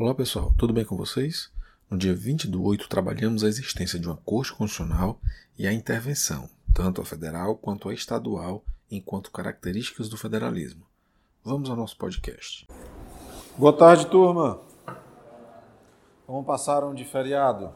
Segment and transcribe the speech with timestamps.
[0.00, 1.50] Olá pessoal, tudo bem com vocês?
[1.90, 5.18] No dia 20 do 8 trabalhamos a existência de uma Corte Constitucional
[5.58, 10.86] e a intervenção, tanto a federal quanto a estadual, enquanto características do federalismo.
[11.42, 12.68] Vamos ao nosso podcast.
[13.56, 14.60] Boa tarde, turma.
[16.28, 17.72] Como passaram de feriado?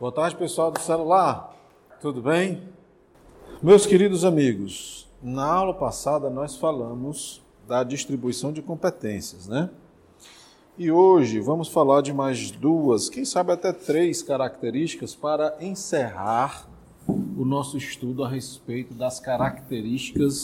[0.00, 1.54] Boa tarde, pessoal do celular.
[2.00, 2.68] Tudo bem?
[3.62, 9.70] Meus queridos amigos, na aula passada nós falamos da distribuição de competências, né?
[10.76, 16.68] E hoje vamos falar de mais duas, quem sabe até três características para encerrar
[17.06, 20.42] o nosso estudo a respeito das características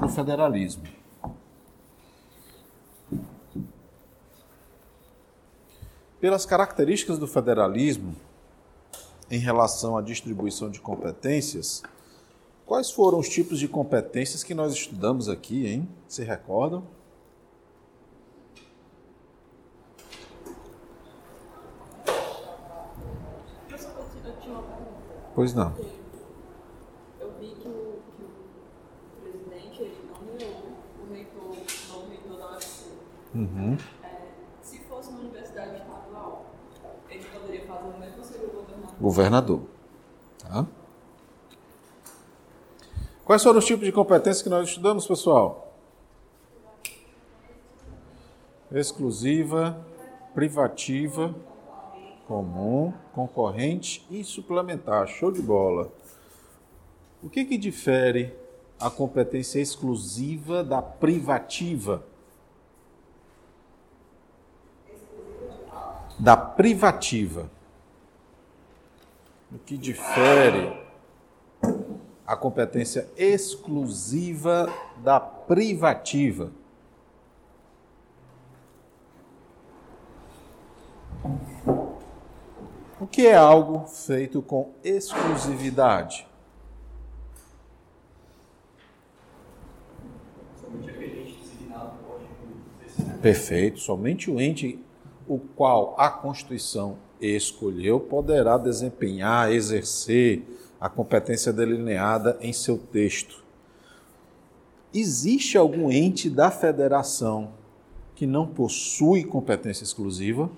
[0.00, 0.84] do federalismo.
[6.20, 8.14] Pelas características do federalismo
[9.28, 11.82] em relação à distribuição de competências,
[12.64, 15.88] quais foram os tipos de competências que nós estudamos aqui, hein?
[16.06, 16.84] Se recordam?
[25.36, 25.70] Pois não.
[27.20, 30.62] Eu vi que o, que o presidente ele nomeou
[30.98, 32.86] o reitor, o novo reitor da UFC.
[33.34, 33.76] Uhum.
[34.02, 34.22] É,
[34.62, 36.46] se fosse uma universidade estadual,
[37.10, 38.96] ele poderia fazer o mesmo seria o governador?
[38.98, 39.60] Governador.
[40.38, 40.66] Tá?
[43.26, 45.70] Quais foram os tipos de competências que nós estudamos, pessoal?
[48.72, 49.86] Exclusiva,
[50.34, 51.34] privativa,
[52.26, 55.06] comum, concorrente e suplementar.
[55.06, 55.90] Show de bola.
[57.22, 58.34] O que, que difere
[58.78, 62.04] a competência exclusiva da privativa?
[66.18, 67.50] Da privativa.
[69.52, 70.84] O que difere
[72.26, 76.50] a competência exclusiva da privativa?
[82.98, 86.26] O que é algo feito com exclusividade?
[93.20, 93.80] Perfeito.
[93.80, 94.78] Somente o ente
[95.28, 100.42] o qual a Constituição escolheu poderá desempenhar, exercer
[100.80, 103.44] a competência delineada em seu texto.
[104.94, 107.52] Existe algum ente da federação
[108.14, 110.50] que não possui competência exclusiva?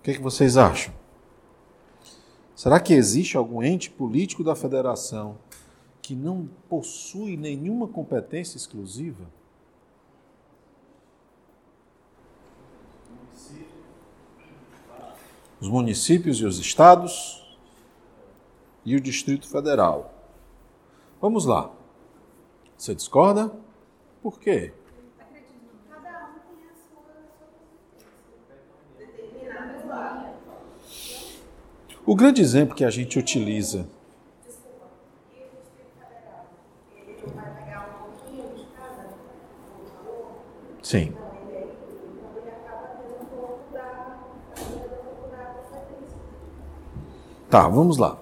[0.00, 0.92] O que, é que vocês acham?
[2.56, 5.38] Será que existe algum ente político da federação
[6.02, 9.24] que não possui nenhuma competência exclusiva?
[15.60, 17.58] Os municípios e os estados
[18.84, 20.14] e o Distrito Federal.
[21.20, 21.70] Vamos lá.
[22.76, 23.52] Você discorda?
[24.22, 24.72] Por quê?
[25.88, 27.12] Cada um tem a sua,
[28.48, 30.34] sua determinada vaga.
[32.06, 33.86] O grande exemplo que a gente utiliza?
[40.82, 41.12] Sim.
[47.50, 48.20] Tá, vamos lá.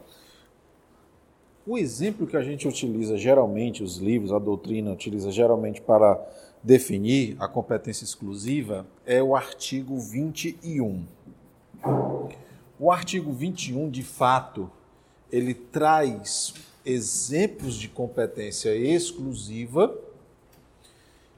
[1.66, 6.19] O exemplo que a gente utiliza geralmente, os livros, a doutrina utiliza geralmente para
[6.62, 11.05] definir a competência exclusiva é o artigo 21.
[12.78, 14.71] O artigo 21, de fato,
[15.31, 19.94] ele traz exemplos de competência exclusiva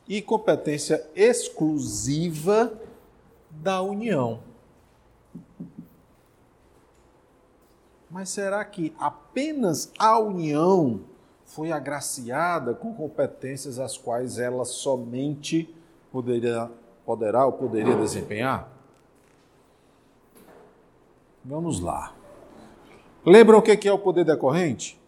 [0.06, 2.73] e competência exclusiva
[3.51, 4.41] da União.
[8.11, 11.01] Mas será que apenas a União
[11.45, 15.75] foi agraciada com competências as quais ela somente
[16.12, 16.71] poderia,
[17.07, 18.79] poderá ou poderia desempenhar?
[21.45, 22.15] Vamos lá.
[23.25, 25.01] Lembram o que é o poder decorrente?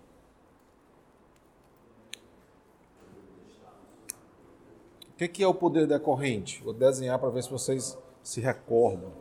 [5.12, 6.62] O que é o poder decorrente?
[6.64, 9.12] Vou desenhar para ver se vocês se recordam.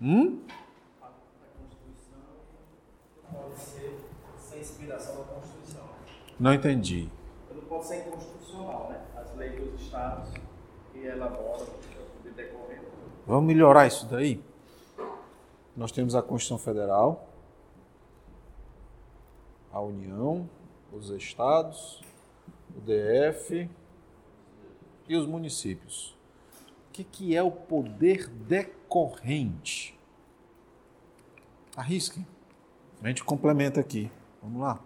[0.00, 0.40] Hum?
[3.32, 3.98] pode ser
[4.38, 5.84] sem inspiração da Constituição.
[6.38, 7.08] Não entendi.
[7.54, 9.00] Não pode ser inconstitucional, né?
[9.16, 10.28] As leis dos estados
[10.92, 12.86] que elaboram o poder decorrente.
[13.26, 14.42] Vamos melhorar isso daí?
[15.76, 17.28] Nós temos a Constituição Federal,
[19.70, 20.48] a União,
[20.90, 22.02] os estados,
[22.74, 23.68] o DF
[25.08, 26.16] e os municípios.
[26.88, 29.98] O que, que é o poder decorrente?
[31.76, 32.26] Arrisquem.
[33.02, 34.10] A gente complementa aqui.
[34.42, 34.80] Vamos lá.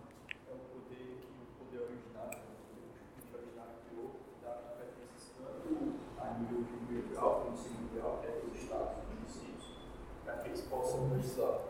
[0.49, 4.11] É o poder que o poder originário, o poder originário criou,
[4.43, 6.01] dá competências tanto
[6.41, 9.67] nível de primeiro grau, no segundo grau, que é para os estados e municípios,
[10.25, 11.61] para que eles possam legislar.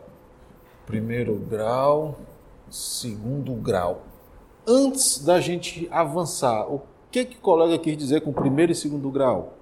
[0.91, 2.19] Primeiro grau,
[2.69, 4.01] segundo grau.
[4.67, 9.09] Antes da gente avançar, o que que o colega quis dizer com primeiro e segundo
[9.09, 9.53] grau?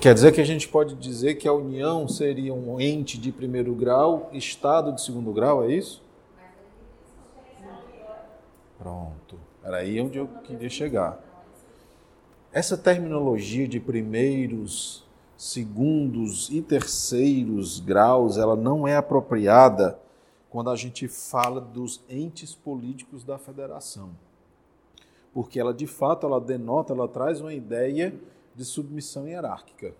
[0.00, 3.74] Quer dizer que a gente pode dizer que a União seria um ente de primeiro
[3.74, 6.02] grau, Estado de segundo grau, é isso?
[8.78, 9.38] Pronto.
[9.62, 11.27] Era aí onde eu queria chegar.
[12.58, 15.06] Essa terminologia de primeiros,
[15.36, 19.96] segundos e terceiros graus, ela não é apropriada
[20.50, 24.10] quando a gente fala dos entes políticos da federação.
[25.32, 28.12] Porque ela, de fato, ela denota, ela traz uma ideia
[28.56, 29.94] de submissão hierárquica,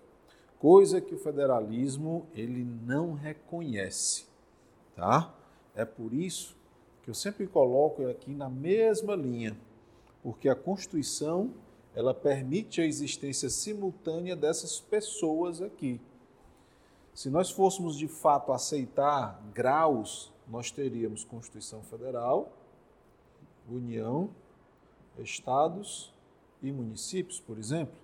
[0.59, 4.25] coisa que o federalismo ele não reconhece,
[4.97, 5.33] tá?
[5.73, 6.57] É por isso
[7.03, 9.57] que eu sempre coloco aqui na mesma linha,
[10.21, 11.53] porque a Constituição
[11.99, 15.99] ela permite a existência simultânea dessas pessoas aqui.
[17.13, 22.53] Se nós fôssemos de fato aceitar graus, nós teríamos Constituição Federal,
[23.69, 24.29] União,
[25.17, 26.13] Estados
[26.63, 27.99] e municípios, por exemplo.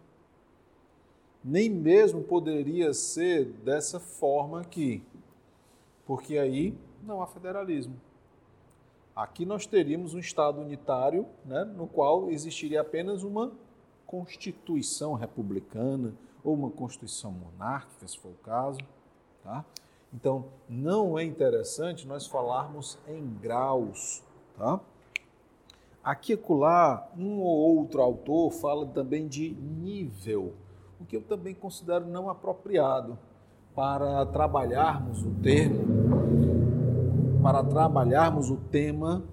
[1.42, 5.02] Nem mesmo poderia ser dessa forma aqui,
[6.06, 7.96] porque aí não há federalismo.
[9.16, 13.54] Aqui nós teríamos um Estado unitário, né, no qual existiria apenas uma
[14.06, 16.14] Constituição republicana
[16.44, 18.80] ou uma Constituição monárquica, se for o caso.
[19.44, 19.66] Tá?
[20.14, 24.24] Então, não é interessante nós falarmos em graus.
[24.58, 24.80] Tá?
[26.04, 30.54] Aqui e acolá, um ou outro autor fala também de nível,
[31.00, 33.18] o que eu também considero não apropriado
[33.76, 35.84] para trabalharmos o termo,
[37.42, 39.24] para trabalharmos o tema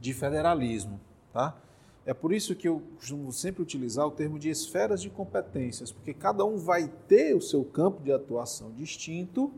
[0.00, 0.98] de federalismo.
[1.32, 1.54] Tá?
[2.08, 6.14] É por isso que eu costumo sempre utilizar o termo de esferas de competências, porque
[6.14, 9.52] cada um vai ter o seu campo de atuação distinto,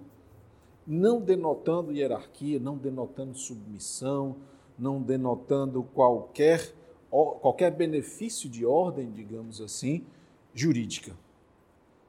[0.84, 4.34] não denotando hierarquia, não denotando submissão,
[4.76, 6.74] não denotando qualquer,
[7.08, 10.04] qualquer benefício de ordem, digamos assim,
[10.52, 11.14] jurídica.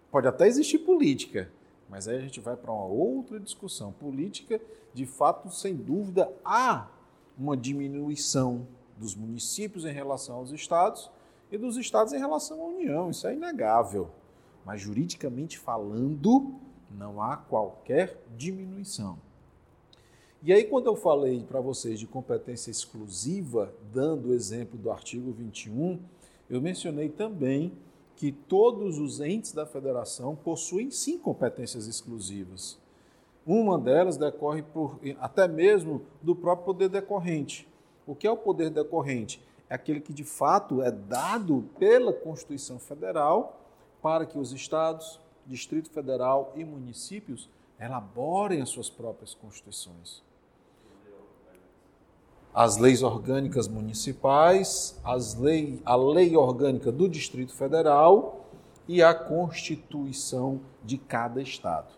[0.10, 1.52] Pode até existir política,
[1.88, 3.92] mas aí a gente vai para uma outra discussão.
[3.92, 4.60] Política,
[4.92, 6.90] de fato, sem dúvida, há
[7.38, 8.66] uma diminuição
[9.02, 11.10] dos municípios em relação aos estados
[11.52, 13.10] e dos estados em relação à União.
[13.10, 14.10] Isso é inegável.
[14.64, 16.54] Mas juridicamente falando,
[16.90, 19.18] não há qualquer diminuição.
[20.44, 25.32] E aí, quando eu falei para vocês de competência exclusiva, dando o exemplo do artigo
[25.32, 26.00] 21,
[26.50, 27.74] eu mencionei também
[28.16, 32.80] que todos os entes da federação possuem sim competências exclusivas.
[33.46, 37.68] Uma delas decorre por, até mesmo do próprio poder decorrente.
[38.12, 39.42] O que é o poder decorrente?
[39.70, 43.62] É aquele que de fato é dado pela Constituição Federal
[44.02, 45.18] para que os estados,
[45.48, 47.50] Distrito Federal e municípios
[47.80, 50.22] elaborem as suas próprias constituições.
[52.54, 58.46] As leis orgânicas municipais, as lei, a lei orgânica do Distrito Federal
[58.90, 61.94] e a Constituição de cada estado.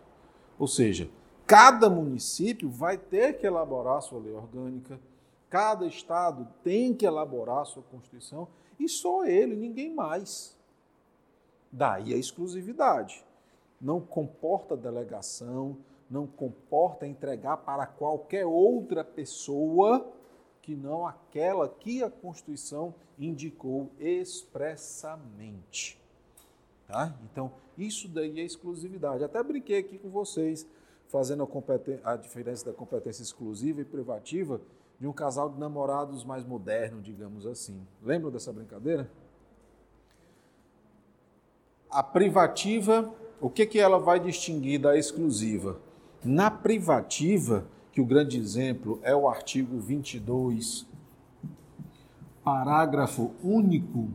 [0.60, 1.10] Ou seja,
[1.44, 4.96] cada município vai ter que elaborar sua lei orgânica,
[5.54, 10.58] Cada estado tem que elaborar a sua Constituição e só ele, ninguém mais.
[11.70, 13.24] Daí a exclusividade.
[13.80, 15.76] Não comporta delegação,
[16.10, 20.12] não comporta entregar para qualquer outra pessoa
[20.60, 26.02] que não aquela que a Constituição indicou expressamente.
[26.88, 27.16] Tá?
[27.30, 29.22] Então, isso daí é exclusividade.
[29.22, 30.66] Até brinquei aqui com vocês,
[31.06, 34.60] fazendo a, a diferença da competência exclusiva e privativa
[34.98, 37.80] de um casal de namorados mais moderno, digamos assim.
[38.02, 39.10] Lembram dessa brincadeira?
[41.90, 45.78] A privativa, o que, que ela vai distinguir da exclusiva?
[46.24, 50.86] Na privativa, que o grande exemplo é o artigo 22,
[52.42, 54.08] parágrafo único,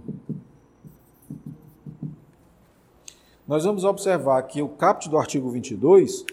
[3.47, 6.23] nós vamos observar que o caput do artigo 22,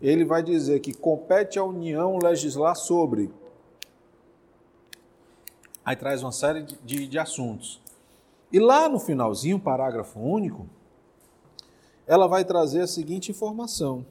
[0.00, 3.30] ele vai dizer que compete à União legislar sobre
[5.84, 7.80] Aí traz uma série de, de, de assuntos.
[8.52, 10.66] E lá no finalzinho, parágrafo único,
[12.06, 14.06] ela vai trazer a seguinte informação.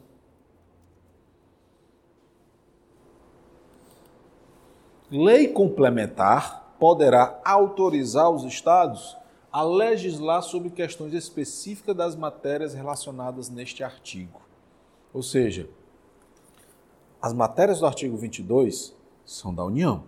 [5.10, 9.16] Lei complementar poderá autorizar os estados
[9.52, 14.42] a legislar sobre questões específicas das matérias relacionadas neste artigo.
[15.14, 15.70] Ou seja,
[17.22, 20.04] as matérias do artigo 22 São da União.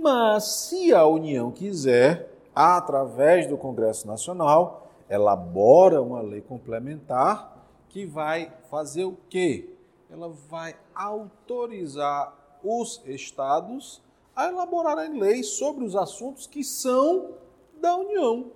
[0.00, 8.50] Mas se a União quiser, através do Congresso Nacional, elabora uma lei complementar que vai
[8.70, 9.68] fazer o quê?
[10.10, 14.00] Ela vai autorizar os estados
[14.34, 17.34] a elaborarem leis sobre os assuntos que são
[17.78, 18.52] da União.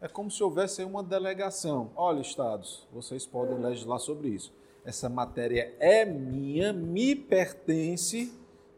[0.00, 1.90] É como se houvesse uma delegação.
[1.94, 4.50] Olha, estados, vocês podem legislar sobre isso.
[4.82, 8.32] Essa matéria é minha, me pertence,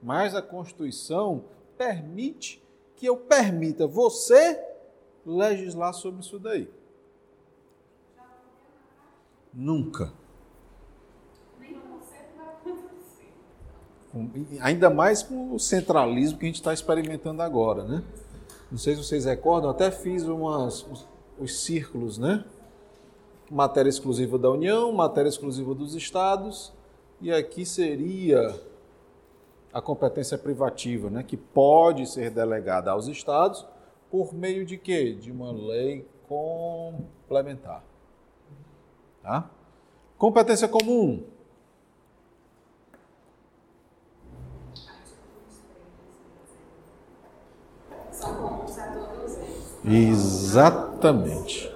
[0.07, 1.47] mas a Constituição
[1.77, 2.63] permite
[2.95, 4.57] que eu permita você
[5.27, 6.71] legislar sobre isso daí.
[9.53, 10.13] Nunca.
[14.61, 18.05] Ainda mais com o centralismo que a gente está experimentando agora, né?
[18.71, 22.45] Não sei se vocês recordam, até fiz umas, os, os círculos, né?
[23.51, 26.73] Matéria exclusiva da União, matéria exclusiva dos estados,
[27.21, 28.55] e aqui seria
[29.77, 31.23] a competência privativa, né?
[31.23, 33.67] Que pode ser delegada aos estados
[34.11, 35.13] por meio de quê?
[35.13, 37.85] De uma lei complementar.
[39.23, 39.51] Tá?
[40.17, 41.25] Competência comum.
[49.85, 51.71] Exatamente.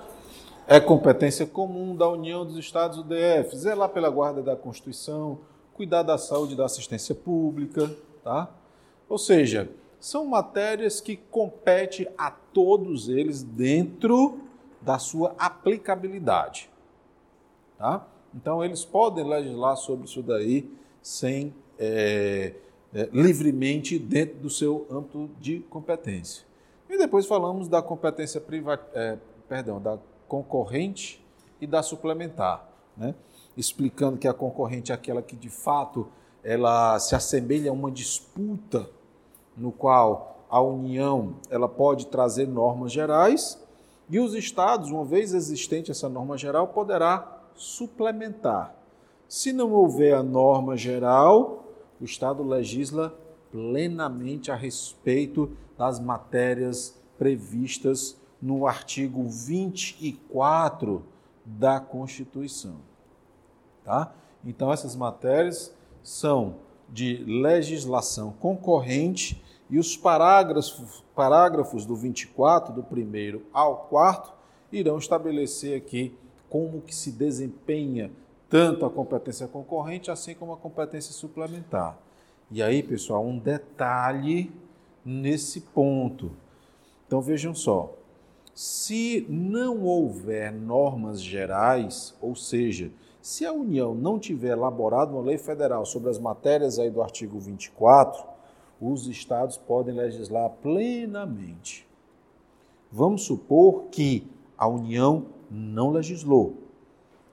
[0.66, 5.40] É competência comum da União dos Estados do DF, zelar pela guarda da Constituição,
[5.80, 7.90] cuidar da saúde da assistência pública,
[8.22, 8.50] tá?
[9.08, 14.40] Ou seja, são matérias que competem a todos eles dentro
[14.82, 16.68] da sua aplicabilidade,
[17.78, 18.06] tá?
[18.34, 20.70] Então eles podem legislar sobre isso daí
[21.00, 22.52] sem é,
[22.92, 26.44] é, livremente dentro do seu âmbito de competência.
[26.90, 29.16] E depois falamos da competência privada, é,
[29.48, 31.24] perdão, da concorrente
[31.58, 33.14] e da suplementar, né?
[33.56, 36.08] Explicando que a concorrente é aquela que de fato
[36.42, 38.88] ela se assemelha a uma disputa
[39.56, 43.58] no qual a União ela pode trazer normas gerais
[44.10, 48.74] e os estados, uma vez existente essa norma geral, poderá suplementar.
[49.28, 51.64] Se não houver a norma geral,
[52.00, 53.14] o Estado legisla
[53.52, 61.04] plenamente a respeito das matérias previstas no artigo 24
[61.44, 62.89] da Constituição.
[63.84, 64.12] Tá?
[64.44, 66.56] Então, essas matérias são
[66.88, 74.32] de legislação concorrente e os parágrafos, parágrafos do 24, do primeiro ao quarto,
[74.72, 76.16] irão estabelecer aqui
[76.48, 78.10] como que se desempenha
[78.48, 81.96] tanto a competência concorrente assim como a competência suplementar.
[82.50, 84.52] E aí, pessoal, um detalhe
[85.04, 86.32] nesse ponto.
[87.06, 87.94] Então vejam só,
[88.52, 92.90] se não houver normas gerais, ou seja,
[93.20, 97.38] se a União não tiver elaborado uma lei federal sobre as matérias aí do artigo
[97.38, 98.24] 24,
[98.80, 101.86] os estados podem legislar plenamente.
[102.90, 106.54] Vamos supor que a União não legislou.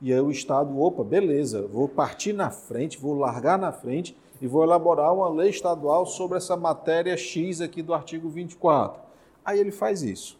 [0.02, 4.46] E aí o Estado, opa, beleza, vou partir na frente, vou largar na frente e
[4.46, 9.02] vou elaborar uma lei estadual sobre essa matéria X aqui do artigo 24.
[9.44, 10.38] Aí ele faz isso.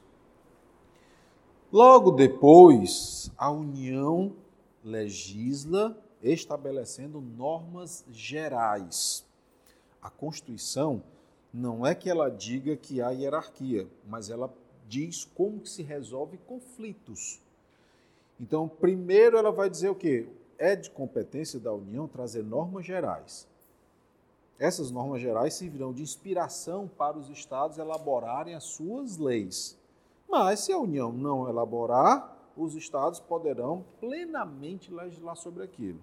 [1.72, 4.34] Logo depois, a União
[4.88, 9.26] legisla estabelecendo normas gerais.
[10.02, 11.04] A Constituição
[11.54, 14.54] não é que ela diga que há hierarquia, mas ela
[14.88, 17.42] diz como que se resolve conflitos.
[18.40, 20.28] Então, primeiro ela vai dizer o quê?
[20.58, 23.48] É de competência da União trazer normas gerais.
[24.60, 29.78] Essas normas gerais servirão de inspiração para os estados elaborarem as suas leis.
[30.28, 36.00] Mas se a União não elaborar, os estados poderão plenamente legislar sobre aquilo.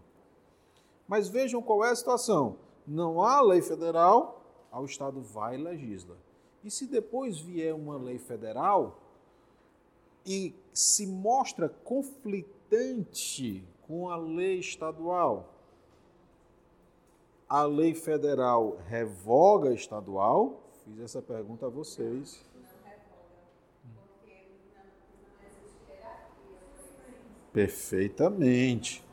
[1.06, 2.56] Mas vejam qual é a situação.
[2.86, 4.42] Não há lei federal,
[4.72, 6.16] o estado vai e legisla.
[6.62, 9.00] E se depois vier uma lei federal,
[10.26, 15.50] e se mostra conflitante com a lei estadual.
[17.48, 20.62] A lei federal revoga a estadual?
[20.84, 22.42] Fiz essa pergunta a vocês.
[27.54, 29.04] Perfeitamente.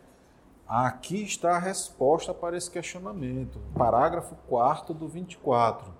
[0.67, 3.59] Aqui está a resposta para esse questionamento.
[3.77, 5.93] Parágrafo 4 do 24.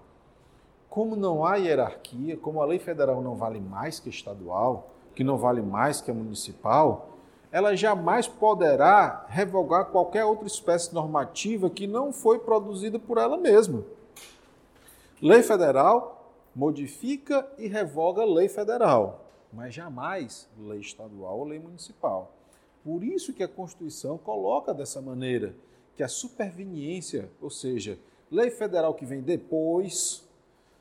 [0.90, 5.38] Como não há hierarquia, como a lei federal não vale mais que estadual, que não
[5.38, 7.10] vale mais que a municipal,
[7.52, 13.84] ela jamais poderá revogar qualquer outra espécie normativa que não foi produzida por ela mesma.
[15.22, 22.34] Lei federal modifica e revoga lei federal, mas jamais lei estadual ou lei municipal.
[22.84, 25.56] Por isso que a Constituição coloca dessa maneira
[25.96, 28.00] que a superveniência, ou seja,
[28.32, 30.26] Lei federal que vem depois,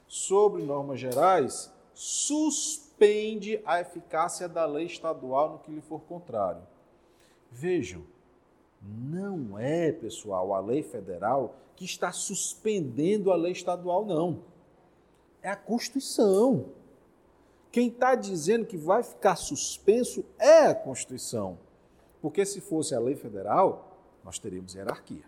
[0.07, 6.63] sobre normas gerais, suspende a eficácia da lei estadual no que lhe for contrário.
[7.51, 8.05] Vejam,
[8.81, 14.45] não é, pessoal, a lei federal que está suspendendo a lei estadual, não.
[15.43, 16.67] É a Constituição.
[17.73, 21.59] Quem está dizendo que vai ficar suspenso é a Constituição.
[22.21, 25.25] Porque se fosse a lei federal, nós teríamos hierarquia.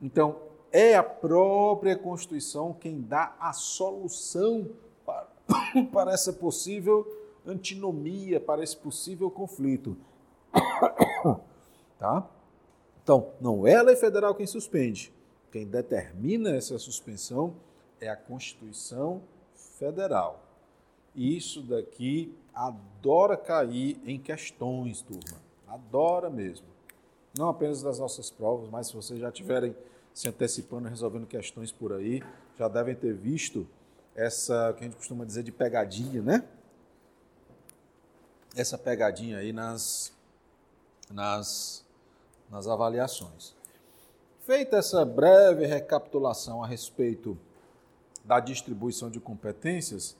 [0.00, 0.36] Então,
[0.72, 4.68] é a própria Constituição quem dá a solução
[5.04, 5.28] para,
[5.92, 7.06] para essa possível
[7.46, 9.96] antinomia, para esse possível conflito.
[11.98, 12.28] Tá?
[13.02, 15.10] Então, não é a lei federal quem suspende.
[15.50, 17.54] Quem determina essa suspensão
[17.98, 19.22] é a Constituição
[19.54, 20.45] Federal.
[21.16, 25.40] Isso daqui adora cair em questões, turma.
[25.66, 26.66] Adora mesmo.
[27.36, 29.74] Não apenas das nossas provas, mas se vocês já tiverem
[30.12, 32.22] se antecipando, resolvendo questões por aí,
[32.58, 33.66] já devem ter visto
[34.14, 36.42] essa, que a gente costuma dizer de pegadinha, né?
[38.54, 40.12] Essa pegadinha aí nas,
[41.10, 41.84] nas,
[42.50, 43.54] nas avaliações.
[44.40, 47.36] Feita essa breve recapitulação a respeito
[48.24, 50.16] da distribuição de competências,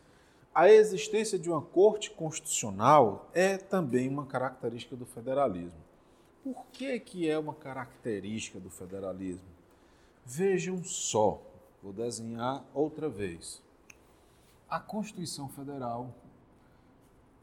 [0.57, 5.79] a existência de uma corte constitucional é também uma característica do federalismo.
[6.43, 9.45] Por que, que é uma característica do federalismo?
[10.25, 11.43] Vejam só,
[11.83, 13.63] vou desenhar outra vez.
[14.67, 16.15] A Constituição Federal,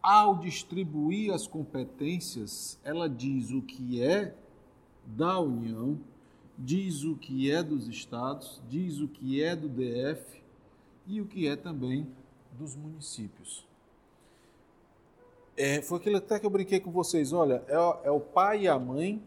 [0.01, 4.33] ao distribuir as competências, ela diz o que é
[5.05, 5.99] da União,
[6.57, 10.41] diz o que é dos estados, diz o que é do DF
[11.05, 12.07] e o que é também
[12.53, 13.65] dos municípios.
[15.55, 17.31] É, foi aquilo até que eu brinquei com vocês.
[17.31, 19.21] Olha, é, é o pai e a mãe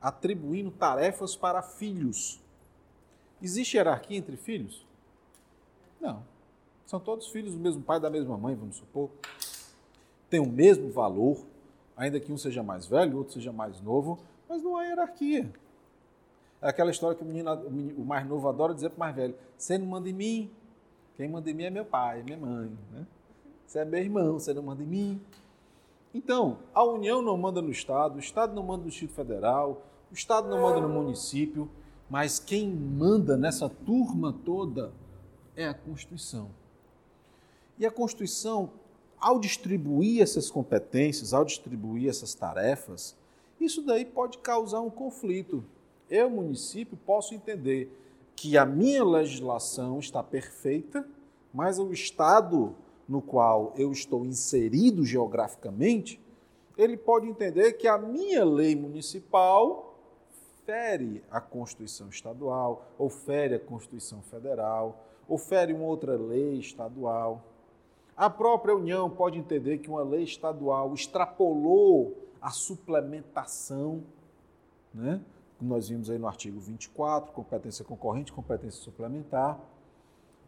[0.00, 2.40] atribuindo tarefas para filhos.
[3.40, 4.86] Existe hierarquia entre filhos?
[6.00, 6.24] Não.
[6.86, 9.10] São todos filhos do mesmo pai, da mesma mãe, vamos supor.
[10.30, 11.44] Tem o mesmo valor,
[11.96, 15.50] ainda que um seja mais velho, outro seja mais novo, mas não há hierarquia.
[16.60, 17.52] É aquela história que o, menino,
[17.96, 20.50] o mais novo adora dizer para o mais velho: Você não manda em mim,
[21.18, 22.70] quem manda em mim é meu pai, minha mãe.
[22.92, 23.04] Né?
[23.66, 25.20] Você é meu irmão, você não manda em mim.
[26.14, 30.14] Então, a União não manda no Estado, o Estado não manda no Distrito Federal, o
[30.14, 31.68] Estado não manda no município,
[32.08, 34.92] mas quem manda nessa turma toda
[35.56, 36.50] é a Constituição.
[37.76, 38.70] E a Constituição,
[39.18, 43.16] ao distribuir essas competências, ao distribuir essas tarefas,
[43.60, 45.64] isso daí pode causar um conflito.
[46.08, 47.92] Eu, município, posso entender
[48.40, 51.04] que a minha legislação está perfeita,
[51.52, 52.72] mas o estado
[53.08, 56.20] no qual eu estou inserido geograficamente,
[56.76, 59.98] ele pode entender que a minha lei municipal
[60.64, 67.42] fere a Constituição estadual, ou fere a Constituição federal, ou fere uma outra lei estadual.
[68.16, 74.04] A própria União pode entender que uma lei estadual extrapolou a suplementação,
[74.94, 75.20] né?
[75.64, 79.60] Nós vimos aí no artigo 24, competência concorrente, competência suplementar.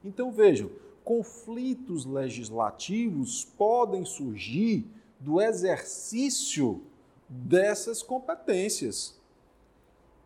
[0.04, 0.70] Então vejam,
[1.04, 4.86] conflitos legislativos podem surgir
[5.18, 6.82] do exercício
[7.28, 9.18] dessas competências.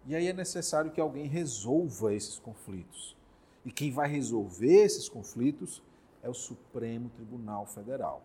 [0.07, 3.17] E aí é necessário que alguém resolva esses conflitos.
[3.65, 5.83] E quem vai resolver esses conflitos
[6.23, 8.23] é o Supremo Tribunal Federal.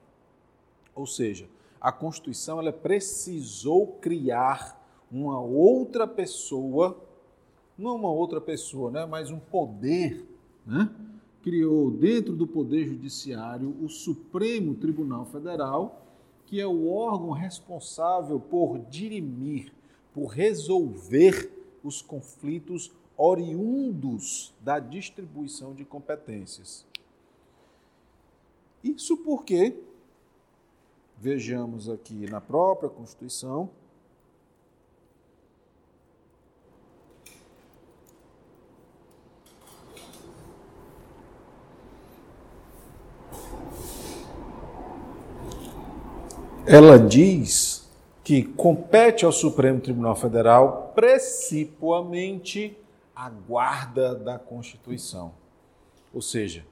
[0.93, 4.78] Ou seja, a Constituição ela precisou criar
[5.11, 6.99] uma outra pessoa,
[7.77, 10.25] não uma outra pessoa, né, mas um poder,
[10.65, 10.89] né,
[11.41, 16.05] criou dentro do Poder Judiciário o Supremo Tribunal Federal,
[16.45, 19.71] que é o órgão responsável por dirimir,
[20.13, 21.51] por resolver
[21.83, 26.85] os conflitos oriundos da distribuição de competências.
[28.83, 29.77] Isso porque,
[31.17, 33.69] vejamos aqui na própria Constituição,
[46.71, 47.89] ela diz
[48.23, 52.77] que compete ao Supremo Tribunal Federal precipuamente
[53.15, 55.31] a guarda da Constituição.
[56.13, 56.63] Ou seja,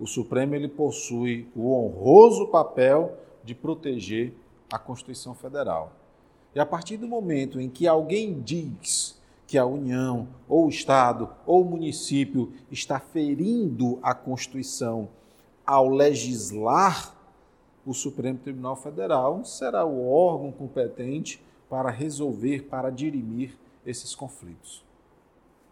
[0.00, 4.34] o Supremo ele possui o honroso papel de proteger
[4.72, 5.92] a Constituição Federal.
[6.52, 11.28] E a partir do momento em que alguém diz que a União, ou o Estado,
[11.46, 15.10] ou o município está ferindo a Constituição
[15.64, 17.14] ao legislar
[17.86, 24.82] o Supremo Tribunal Federal será o órgão competente para resolver, para dirimir esses conflitos.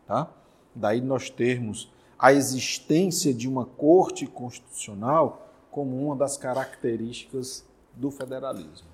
[0.07, 0.29] Tá?
[0.75, 8.89] Daí nós termos a existência de uma corte constitucional como uma das características do federalismo.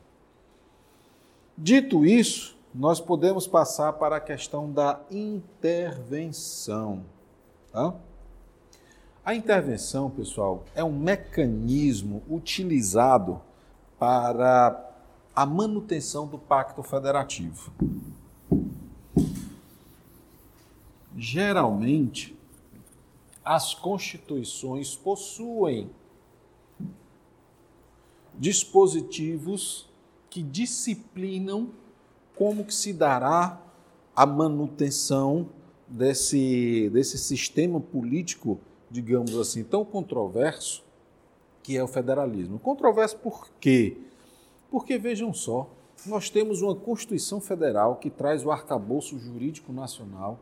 [1.56, 7.02] Dito isso, nós podemos passar para a questão da intervenção.
[7.72, 7.94] Tá?
[9.28, 13.38] A intervenção, pessoal, é um mecanismo utilizado
[13.98, 14.90] para
[15.36, 17.70] a manutenção do pacto federativo.
[21.14, 22.34] Geralmente,
[23.44, 25.90] as constituições possuem
[28.34, 29.90] dispositivos
[30.30, 31.68] que disciplinam
[32.34, 33.60] como que se dará
[34.16, 35.50] a manutenção
[35.86, 38.58] desse, desse sistema político,
[38.90, 40.84] digamos assim, tão controverso,
[41.62, 42.58] que é o federalismo.
[42.58, 43.96] Controverso por quê?
[44.70, 45.68] Porque, vejam só,
[46.06, 50.38] nós temos uma Constituição Federal que traz o arcabouço jurídico nacional,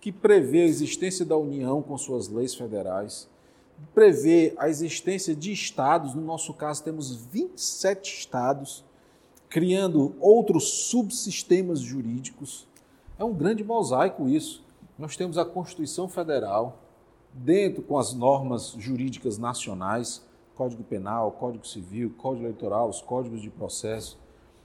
[0.00, 3.28] que prevê a existência da União com suas leis federais,
[3.94, 8.84] prevê a existência de estados, no nosso caso temos 27 estados,
[9.48, 12.66] criando outros subsistemas jurídicos.
[13.18, 14.62] É um grande mosaico isso.
[14.98, 16.82] Nós temos a Constituição Federal,
[17.32, 20.22] dentro com as normas jurídicas nacionais,
[20.54, 24.18] Código Penal, Código Civil, Código Eleitoral, os códigos de processo.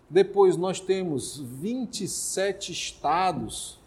[0.10, 3.80] Depois nós temos 27 estados,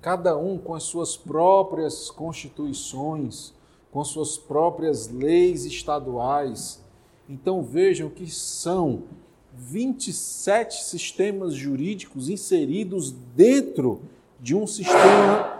[0.00, 3.52] cada um com as suas próprias constituições,
[3.90, 6.80] com suas próprias leis estaduais.
[7.28, 9.04] Então vejam que são
[9.54, 14.02] 27 sistemas jurídicos inseridos dentro
[14.38, 15.55] de um sistema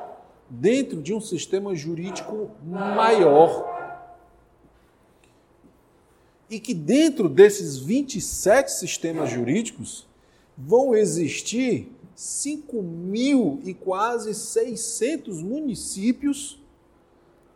[0.48, 3.74] dentro de um sistema jurídico maior.
[6.48, 10.06] E que dentro desses 27 sistemas jurídicos
[10.56, 16.58] vão existir 5 mil e quase 600 municípios,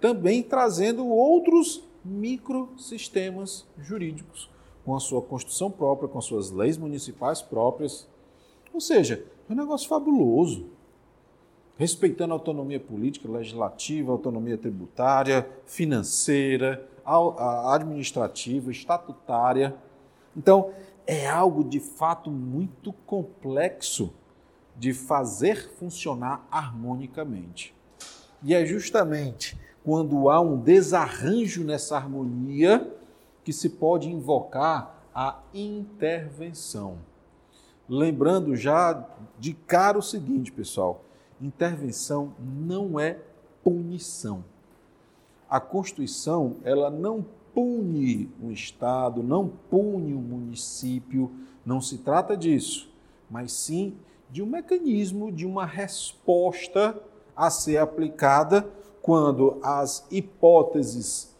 [0.00, 4.50] também trazendo outros microsistemas jurídicos
[4.84, 8.08] com a sua constituição própria, com suas leis municipais próprias.
[8.72, 10.66] Ou seja, é um negócio fabuloso.
[11.80, 16.86] Respeitando a autonomia política, legislativa, autonomia tributária, financeira,
[17.72, 19.74] administrativa, estatutária.
[20.36, 20.74] Então,
[21.06, 24.12] é algo de fato muito complexo
[24.76, 27.74] de fazer funcionar harmonicamente.
[28.42, 32.94] E é justamente quando há um desarranjo nessa harmonia
[33.42, 36.98] que se pode invocar a intervenção.
[37.88, 39.02] Lembrando já
[39.38, 41.06] de cara o seguinte, pessoal:
[41.40, 43.18] intervenção não é
[43.62, 44.44] punição.
[45.48, 47.24] A Constituição, ela não
[47.54, 51.30] pune um Estado, não pune um município,
[51.64, 52.88] não se trata disso,
[53.28, 53.96] mas sim
[54.30, 56.96] de um mecanismo, de uma resposta
[57.34, 58.68] a ser aplicada
[59.02, 61.34] quando as hipóteses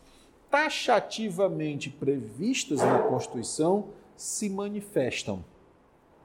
[0.51, 5.45] taxativamente previstas na Constituição se manifestam.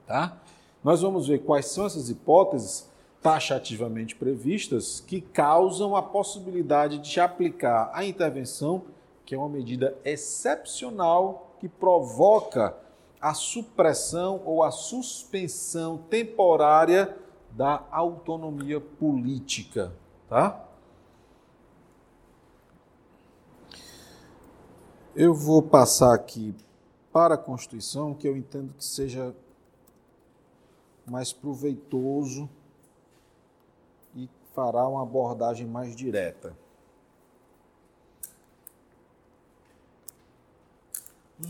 [0.07, 0.41] Tá?
[0.83, 2.89] Nós vamos ver quais são essas hipóteses
[3.25, 8.83] taxativamente previstas que causam a possibilidade de aplicar a intervenção,
[9.25, 12.77] que é uma medida excepcional que provoca
[13.19, 17.17] a supressão ou a suspensão temporária
[17.49, 19.91] da autonomia política,
[20.29, 20.63] tá?
[25.15, 26.53] Eu vou passar aqui
[27.11, 29.35] para a Constituição, que eu entendo que seja
[31.07, 32.47] mais proveitoso
[34.15, 36.55] e fará uma abordagem mais direta.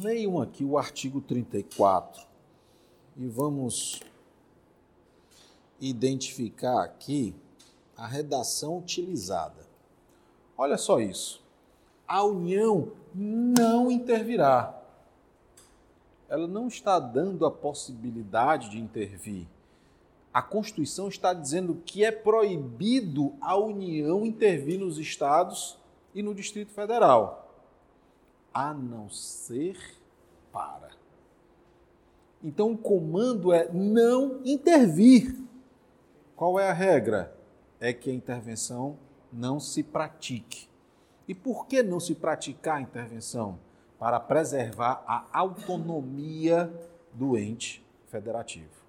[0.02, 2.26] Leiam aqui o artigo 34
[3.16, 4.02] e vamos
[5.80, 7.36] identificar aqui
[7.96, 9.66] a redação utilizada.
[10.58, 11.44] Olha só isso.
[12.08, 14.82] A União não intervirá.
[16.28, 19.48] Ela não está dando a possibilidade de intervir.
[20.36, 25.80] A Constituição está dizendo que é proibido a União intervir nos estados
[26.14, 27.64] e no Distrito Federal,
[28.54, 29.80] a não ser
[30.52, 30.90] para.
[32.44, 35.42] Então o comando é não intervir.
[36.36, 37.34] Qual é a regra?
[37.80, 38.98] É que a intervenção
[39.32, 40.68] não se pratique.
[41.30, 43.58] E por que não se praticar a intervenção?
[43.98, 46.70] Para preservar a autonomia
[47.14, 48.85] do ente federativo.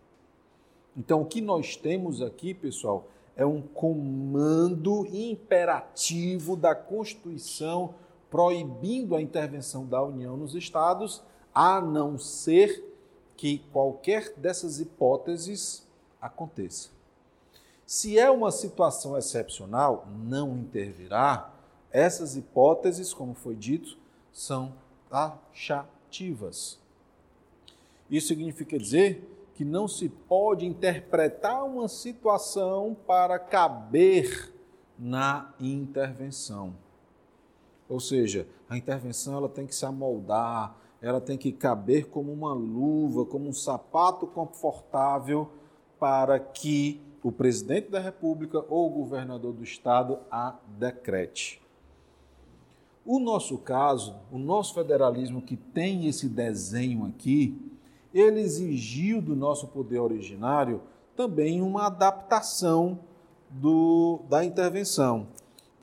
[0.97, 7.95] Então, o que nós temos aqui, pessoal, é um comando imperativo da Constituição
[8.31, 11.23] proibindo a intervenção da União nos estados,
[11.55, 12.83] a não ser
[13.37, 15.87] que qualquer dessas hipóteses
[16.21, 16.89] aconteça.
[17.87, 21.53] Se é uma situação excepcional, não intervirá.
[21.93, 23.97] Essas hipóteses, como foi dito,
[24.33, 24.73] são
[25.09, 26.79] taxativas.
[28.11, 34.53] Isso significa dizer que não se pode interpretar uma situação para caber
[34.99, 36.75] na intervenção.
[37.89, 42.53] Ou seja, a intervenção ela tem que se amoldar, ela tem que caber como uma
[42.53, 45.51] luva, como um sapato confortável
[45.99, 51.63] para que o presidente da República ou o governador do estado a decrete.
[53.07, 57.76] O nosso caso, o nosso federalismo que tem esse desenho aqui,
[58.17, 60.81] ele exigiu do nosso poder originário
[61.15, 62.99] também uma adaptação
[63.51, 65.29] do, da intervenção.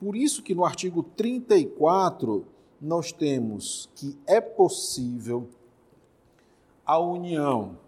[0.00, 2.44] Por isso que no artigo 34
[2.80, 5.48] nós temos que é possível
[6.84, 7.78] a União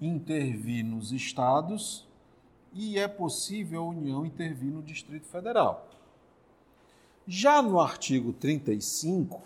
[0.00, 2.08] intervir nos estados
[2.72, 5.88] e é possível a União intervir no Distrito Federal.
[7.26, 9.42] Já no artigo 35,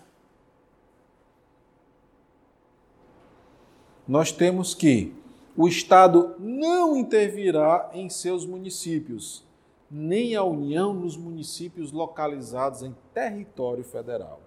[4.06, 5.14] nós temos que
[5.56, 9.44] o Estado não intervirá em seus municípios,
[9.90, 14.40] nem a União nos municípios localizados em território federal.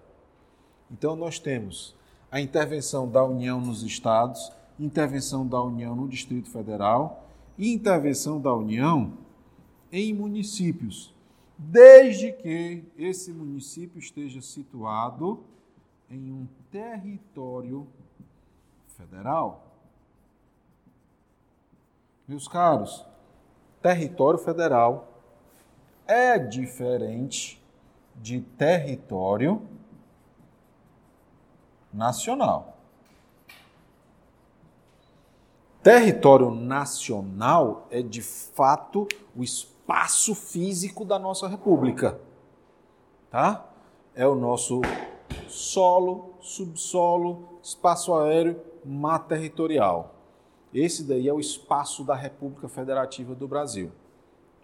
[0.90, 1.94] Então, nós temos
[2.30, 8.54] a intervenção da União nos estados, intervenção da União no Distrito Federal e intervenção da
[8.54, 9.14] União
[9.90, 11.14] em municípios,
[11.56, 15.40] desde que esse município esteja situado
[16.10, 17.86] em um território
[18.98, 19.62] federal.
[22.26, 23.06] Meus caros,
[23.80, 25.08] território federal
[26.06, 27.62] é diferente
[28.16, 29.62] de território
[31.94, 32.76] nacional.
[35.80, 42.20] Território nacional é de fato o espaço físico da nossa república.
[43.30, 43.64] Tá?
[44.14, 44.82] É o nosso
[45.46, 50.14] solo, subsolo, espaço aéreo, mar territorial.
[50.72, 53.90] Esse daí é o espaço da República Federativa do Brasil.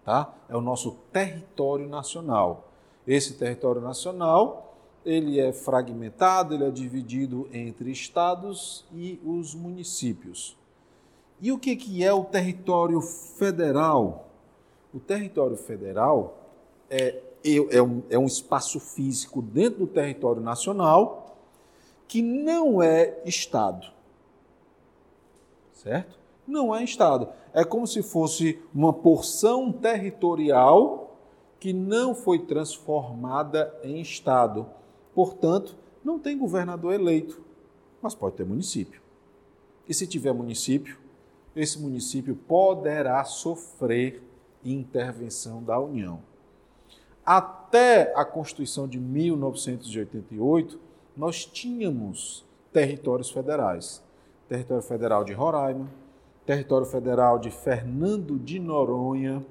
[0.03, 0.33] Tá?
[0.47, 2.71] É o nosso território nacional.
[3.07, 10.57] Esse território nacional, ele é fragmentado, ele é dividido entre estados e os municípios.
[11.41, 14.27] E o que, que é o território federal?
[14.93, 16.37] O território federal
[16.89, 21.37] é, é, um, é um espaço físico dentro do território nacional
[22.07, 23.94] que não é Estado.
[25.85, 26.17] Certo?
[26.47, 27.29] Não é Estado.
[27.53, 31.15] É como se fosse uma porção territorial
[31.59, 34.65] que não foi transformada em Estado.
[35.13, 37.39] Portanto, não tem governador eleito,
[38.01, 38.99] mas pode ter município.
[39.87, 40.97] E se tiver município,
[41.55, 44.23] esse município poderá sofrer
[44.63, 46.19] intervenção da União.
[47.23, 50.79] Até a Constituição de 1988,
[51.15, 52.43] nós tínhamos
[52.73, 54.03] territórios federais.
[54.47, 55.87] Território Federal de Roraima,
[56.45, 59.45] Território Federal de Fernando de Noronha,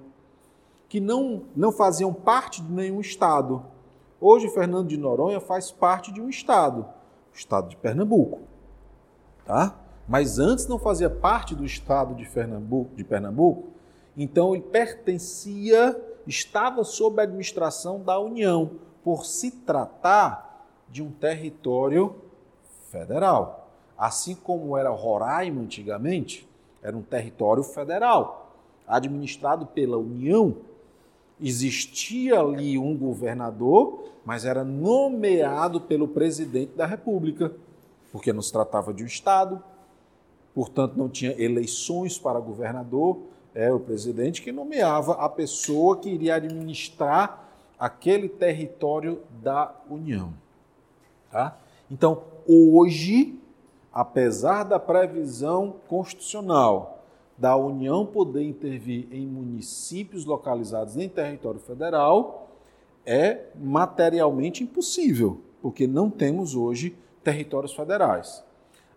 [0.88, 3.64] que não, não faziam parte de nenhum estado.
[4.20, 6.86] Hoje, Fernando de Noronha faz parte de um estado,
[7.32, 8.40] o estado de Pernambuco.
[9.44, 9.76] Tá?
[10.06, 13.68] mas antes não fazia parte do estado de Pernambuco, de Pernambuco,
[14.16, 22.14] então ele pertencia, estava sob a administração da União, por se tratar de um território
[22.90, 23.63] federal.
[24.04, 26.46] Assim como era Roraima antigamente,
[26.82, 28.54] era um território federal,
[28.86, 30.56] administrado pela União.
[31.40, 37.50] Existia ali um governador, mas era nomeado pelo presidente da República,
[38.12, 39.64] porque não se tratava de um Estado,
[40.54, 43.16] portanto, não tinha eleições para governador,
[43.54, 50.34] era o presidente que nomeava a pessoa que iria administrar aquele território da União.
[51.30, 51.56] Tá?
[51.90, 53.40] Então, hoje,
[53.94, 57.04] apesar da previsão constitucional
[57.38, 62.48] da União poder intervir em municípios localizados em território federal,
[63.06, 68.44] é materialmente impossível, porque não temos hoje territórios federais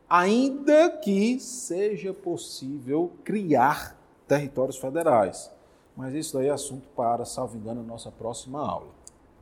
[0.10, 5.52] ainda que seja possível criar territórios federais.
[5.96, 8.92] Mas isso daí é assunto para, salvo engano, a nossa próxima aula.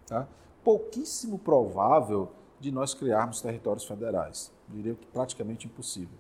[0.08, 0.28] Tá?
[0.64, 4.52] Pouquíssimo provável de nós criarmos territórios federais.
[4.68, 6.18] Diria que praticamente impossível.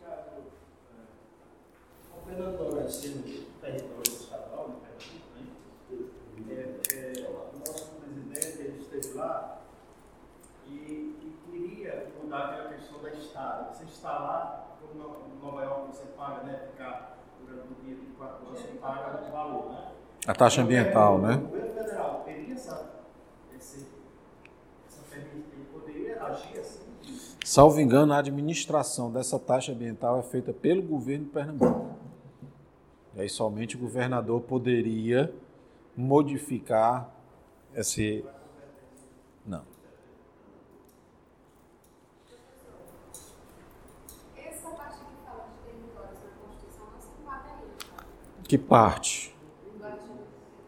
[0.00, 0.42] Caso,
[2.16, 4.90] o Fernando sendo território estadual, né,
[6.50, 9.60] é, é, o nosso presidente ele esteve lá
[10.66, 13.72] e, e queria mudar aquela questão da estada.
[13.72, 17.96] Você está lá, como Nova York você paga, né, ficar durante o dia
[18.44, 19.92] você paga um valor, né?
[20.26, 21.34] A taxa ambiental, né?
[21.34, 22.90] O governo federal teria essa,
[23.56, 23.86] esse,
[24.86, 26.81] essa ferramenta, ele poderia agir assim?
[27.44, 31.96] Salvo engano, a administração dessa taxa ambiental é feita pelo governo de Pernambuco.
[33.14, 35.34] E aí somente o governador poderia
[35.96, 37.10] modificar
[37.74, 38.24] esse.
[39.44, 39.64] Não.
[42.24, 42.36] Que
[47.84, 48.06] tá?
[48.44, 49.34] Que parte?
[49.78, 50.18] Do artigo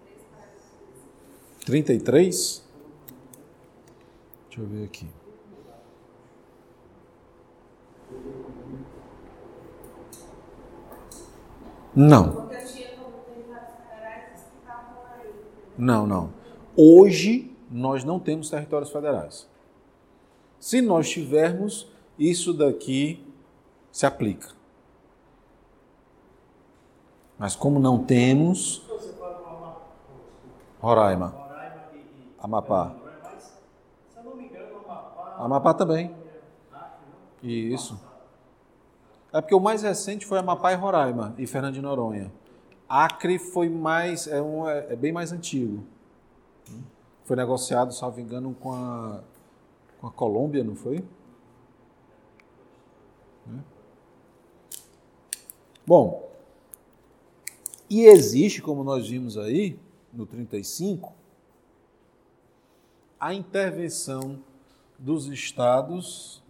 [0.05, 0.75] 33, parágrafo
[1.61, 1.67] 13.
[1.67, 2.65] 33?
[4.49, 5.07] Deixa eu ver aqui.
[5.07, 5.25] Não.
[8.15, 8.79] Porque eu tinha como
[10.55, 12.01] territórios federais que estavam aí.
[15.79, 16.31] Não, não.
[16.77, 19.49] Hoje nós não temos territórios federais.
[20.59, 23.25] Se nós tivermos, isso daqui
[23.93, 24.49] se aplica.
[27.39, 28.83] Mas como não temos,
[30.81, 31.35] Roraima,
[32.39, 32.95] Amapá.
[35.37, 35.75] Não Amapá...
[35.75, 36.11] Também.
[36.11, 36.17] Não?
[37.43, 38.01] Isso.
[39.35, 42.33] É porque o mais recente foi Amapá e Roraima e Fernando de Noronha.
[42.89, 45.85] Acre foi mais, é, um, é, é bem mais antigo.
[47.25, 49.25] Foi negociado, salvo engano, com a,
[50.01, 51.05] com a Colômbia, não foi?
[53.45, 53.59] Né?
[55.85, 56.31] Bom,
[57.91, 59.77] e existe, como nós vimos aí,
[60.13, 61.13] no 35,
[63.19, 64.39] a intervenção
[64.97, 66.41] dos estados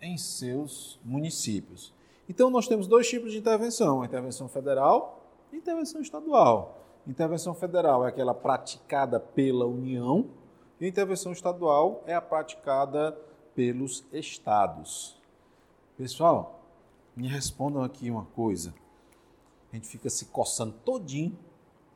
[0.00, 1.92] em seus municípios.
[2.30, 5.20] Então, nós temos dois tipos de intervenção: a intervenção federal
[5.52, 6.78] e a intervenção estadual.
[7.04, 10.30] Intervenção federal é aquela praticada pela União,
[10.80, 13.18] e a intervenção estadual é a praticada
[13.52, 15.20] pelos estados.
[15.98, 16.60] Pessoal,
[17.16, 18.72] me respondam aqui uma coisa.
[19.72, 21.36] A gente fica se coçando todinho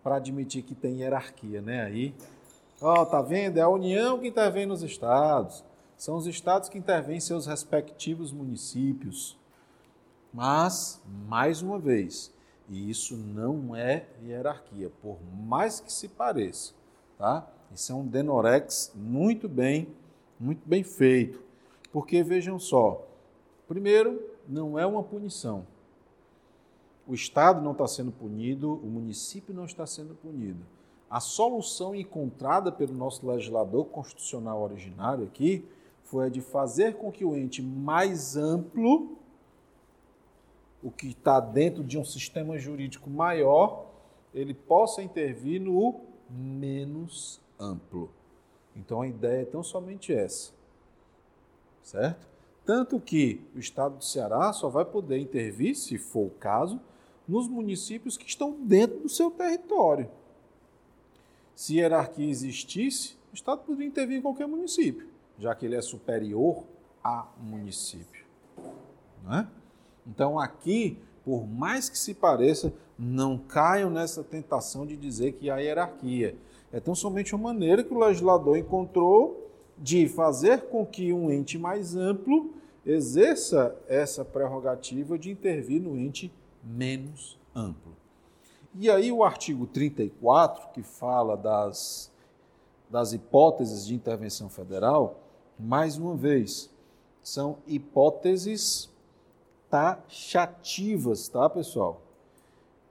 [0.03, 1.85] para admitir que tem hierarquia, né?
[1.85, 2.13] Aí,
[2.83, 3.59] ó, tá vendo?
[3.59, 5.63] É a União que intervém nos estados.
[5.97, 9.39] São os estados que intervêm seus respectivos municípios.
[10.35, 12.35] Mas, mais uma vez,
[12.69, 16.75] e isso não é hierarquia, por mais que se pareça,
[17.17, 17.49] tá?
[17.73, 19.87] Isso é um denorex muito bem,
[20.39, 21.41] muito bem feito.
[21.93, 23.07] Porque vejam só,
[23.69, 25.65] primeiro, não é uma punição.
[27.07, 30.67] O Estado não está sendo punido, o município não está sendo punido.
[31.09, 35.65] A solução encontrada pelo nosso legislador constitucional originário aqui
[36.03, 39.17] foi a de fazer com que o ente mais amplo,
[40.85, 43.87] o que está dentro de um sistema jurídico maior,
[44.35, 48.11] ele possa intervir no menos amplo.
[48.77, 50.53] Então a ideia é tão somente essa.
[51.83, 52.29] Certo?
[52.67, 56.79] Tanto que o Estado do Ceará só vai poder intervir, se for o caso,
[57.27, 60.11] nos municípios que estão dentro do seu território.
[61.55, 66.65] Se hierarquia existisse, o Estado poderia intervir em qualquer município, já que ele é superior
[67.03, 68.27] a município.
[69.23, 69.49] Não é?
[70.07, 75.59] Então, aqui, por mais que se pareça, não caiam nessa tentação de dizer que há
[75.59, 76.37] hierarquia.
[76.73, 81.59] É tão somente uma maneira que o legislador encontrou de fazer com que um ente
[81.59, 87.97] mais amplo exerça essa prerrogativa de intervir no ente menos amplo.
[88.75, 92.11] E aí o artigo 34, que fala das,
[92.91, 95.21] das hipóteses de intervenção federal,
[95.59, 96.71] mais uma vez,
[97.23, 98.91] são hipóteses
[99.75, 102.01] taxativas, tá, pessoal?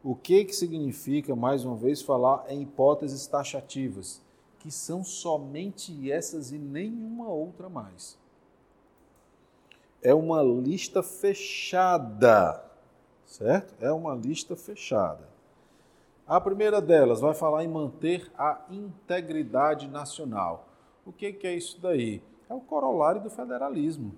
[0.04, 4.22] O que, que significa, mais uma vez, falar em hipóteses taxativas?
[4.60, 8.20] Que são somente essas e nenhuma outra mais.
[10.02, 12.62] É uma lista fechada,
[13.26, 13.74] certo?
[13.80, 15.30] É uma lista fechada.
[16.28, 20.68] A primeira delas vai falar em manter a integridade nacional.
[21.06, 22.22] O que, que é isso daí?
[22.50, 24.14] É o corolário do federalismo.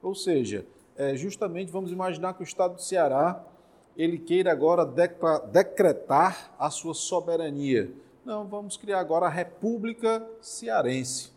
[0.00, 0.64] Ou seja,
[0.96, 3.44] é justamente vamos imaginar que o Estado do Ceará
[3.96, 4.84] ele queira agora
[5.50, 7.90] decretar a sua soberania.
[8.24, 11.32] Não, vamos criar agora a República Cearense.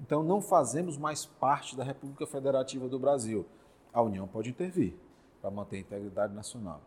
[0.00, 3.46] Então não fazemos mais parte da República Federativa do Brasil.
[3.92, 4.94] A União pode intervir
[5.40, 6.80] para manter a integridade nacional.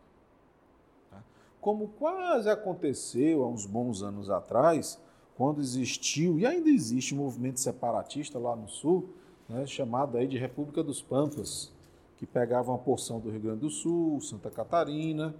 [1.10, 1.22] Tá?
[1.60, 5.00] Como quase aconteceu há uns bons anos atrás,
[5.36, 9.08] quando existiu e ainda existe um movimento separatista lá no Sul,
[9.48, 11.72] né, chamado aí de República dos Pampas,
[12.16, 15.34] que pegava uma porção do Rio Grande do Sul, Santa Catarina,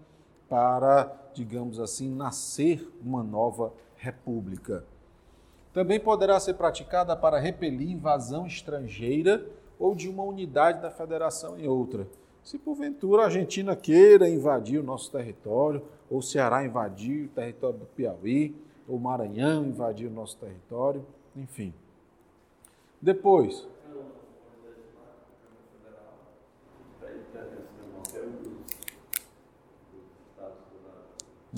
[0.48, 4.84] para, digamos assim, nascer uma nova república.
[5.72, 9.46] Também poderá ser praticada para repelir invasão estrangeira
[9.78, 12.06] ou de uma unidade da federação em outra.
[12.42, 17.80] Se porventura a Argentina queira invadir o nosso território, ou o Ceará invadir o território
[17.80, 18.54] do Piauí,
[18.88, 21.04] ou o Maranhão invadir o nosso território,
[21.34, 21.74] enfim.
[23.02, 23.66] Depois,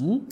[0.03, 0.25] hum?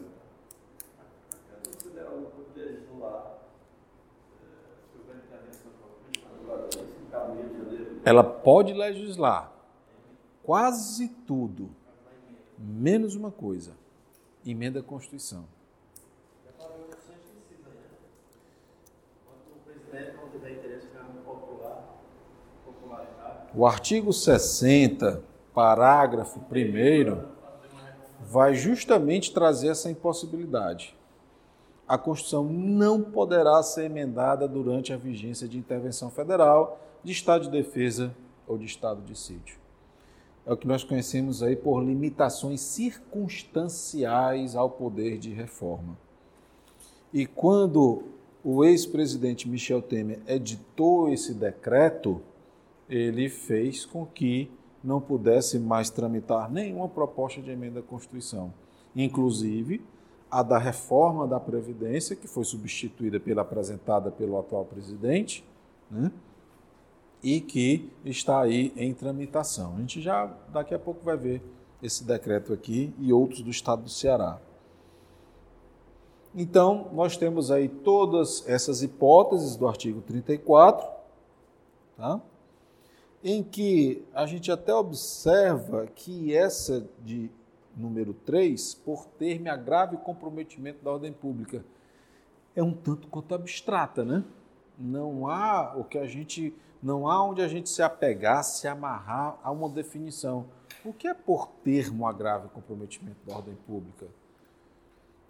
[8.05, 9.53] Ela pode legislar
[10.45, 11.69] quase tudo,
[12.57, 13.73] menos uma coisa:
[14.47, 15.45] emenda a Constituição.
[23.53, 25.23] O artigo 60,
[25.55, 27.36] parágrafo 1,
[28.29, 30.97] vai justamente trazer essa impossibilidade.
[31.87, 37.51] A Constituição não poderá ser emendada durante a vigência de intervenção federal, de estado de
[37.51, 38.13] defesa
[38.47, 39.59] ou de estado de sítio.
[40.45, 45.97] É o que nós conhecemos aí por limitações circunstanciais ao poder de reforma.
[47.13, 48.03] E quando
[48.43, 52.21] o ex-presidente Michel Temer editou esse decreto,
[52.89, 54.51] ele fez com que
[54.87, 58.55] não pudesse mais tramitar nenhuma proposta de emenda à Constituição,
[58.95, 59.85] inclusive
[60.31, 65.45] a da reforma da Previdência, que foi substituída pela apresentada pelo atual presidente,
[65.91, 66.13] né?
[67.23, 69.75] e que está aí em tramitação.
[69.77, 71.43] A gente já daqui a pouco vai ver
[71.83, 74.39] esse decreto aqui e outros do estado do Ceará.
[76.35, 80.87] Então, nós temos aí todas essas hipóteses do artigo 34,
[81.97, 82.21] tá?
[83.29, 87.29] Em que a gente até observa que essa de
[87.77, 91.65] número 3, por termo agrave comprometimento da ordem pública,
[92.55, 94.23] é um tanto quanto abstrata, né?
[94.79, 99.37] Não há o que a gente, não há onde a gente se apegar, se amarrar
[99.43, 100.47] a uma definição.
[100.85, 104.07] O que é por termo agrave comprometimento da ordem pública?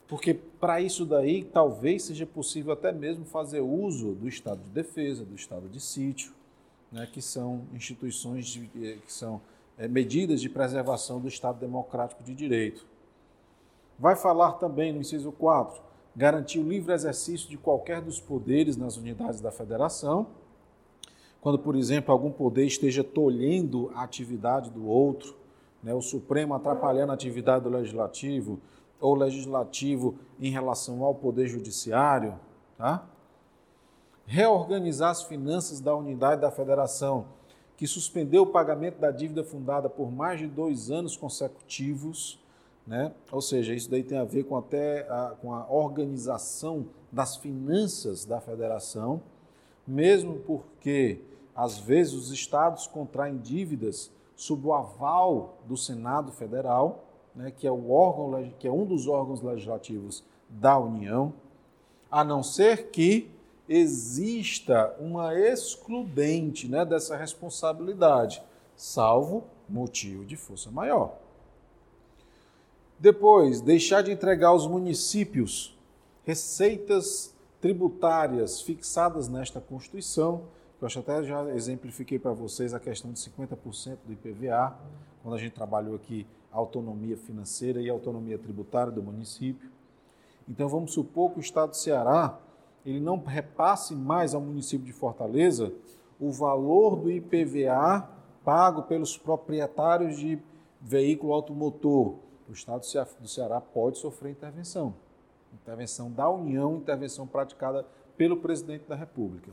[0.07, 5.25] Porque para isso daí talvez seja possível até mesmo fazer uso do estado de defesa,
[5.25, 6.36] do estado de sítio,
[6.97, 9.41] né, que são instituições, de, eh, que são
[9.77, 12.87] é, medidas de preservação do Estado Democrático de Direito.
[13.99, 15.83] Vai falar também no inciso 4,
[16.17, 20.29] garantir o livre exercício de qualquer dos poderes nas unidades da federação,
[21.39, 25.37] quando, por exemplo, algum poder esteja tolhendo a atividade do outro,
[25.83, 28.59] né, o Supremo atrapalhando a atividade do Legislativo,
[28.99, 32.35] ou Legislativo em relação ao Poder Judiciário,
[32.79, 33.07] tá?
[34.27, 37.27] Reorganizar as finanças da unidade da federação,
[37.77, 42.41] que suspendeu o pagamento da dívida fundada por mais de dois anos consecutivos,
[42.87, 43.13] né?
[43.31, 48.25] ou seja, isso daí tem a ver com até a, com a organização das finanças
[48.25, 49.21] da federação,
[49.87, 51.21] mesmo porque
[51.55, 57.05] às vezes os estados contraem dívidas sob o aval do Senado Federal,
[57.35, 61.33] né, que é o órgão que é um dos órgãos legislativos da União,
[62.11, 63.31] a não ser que
[63.69, 68.43] exista uma excludente né, dessa responsabilidade,
[68.77, 71.19] salvo motivo de força maior.
[72.99, 75.77] Depois, deixar de entregar aos municípios
[76.25, 80.43] receitas tributárias fixadas nesta Constituição.
[80.81, 84.77] Eu acho até já exemplifiquei para vocês a questão de 50% do IPVA,
[85.23, 89.71] quando a gente trabalhou aqui a autonomia financeira e a autonomia tributária do município.
[90.49, 92.39] Então vamos supor que o Estado do Ceará
[92.87, 95.73] ele não repasse mais ao município de Fortaleza
[96.21, 98.09] o valor do IPVA
[98.45, 100.39] pago pelos proprietários de
[100.81, 102.15] veículo automotor.
[102.49, 102.83] O Estado
[103.21, 104.95] do Ceará pode sofrer intervenção.
[105.53, 107.85] Intervenção da União, intervenção praticada
[108.17, 109.51] pelo presidente da República.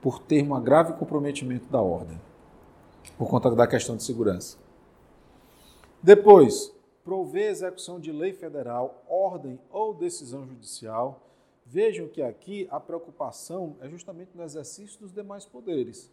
[0.00, 2.20] Por termo grave comprometimento da ordem,
[3.18, 4.63] por conta da questão de segurança.
[6.04, 6.70] Depois,
[7.02, 11.30] prover execução de lei federal, ordem ou decisão judicial.
[11.64, 16.12] Vejam que aqui a preocupação é justamente no exercício dos demais poderes.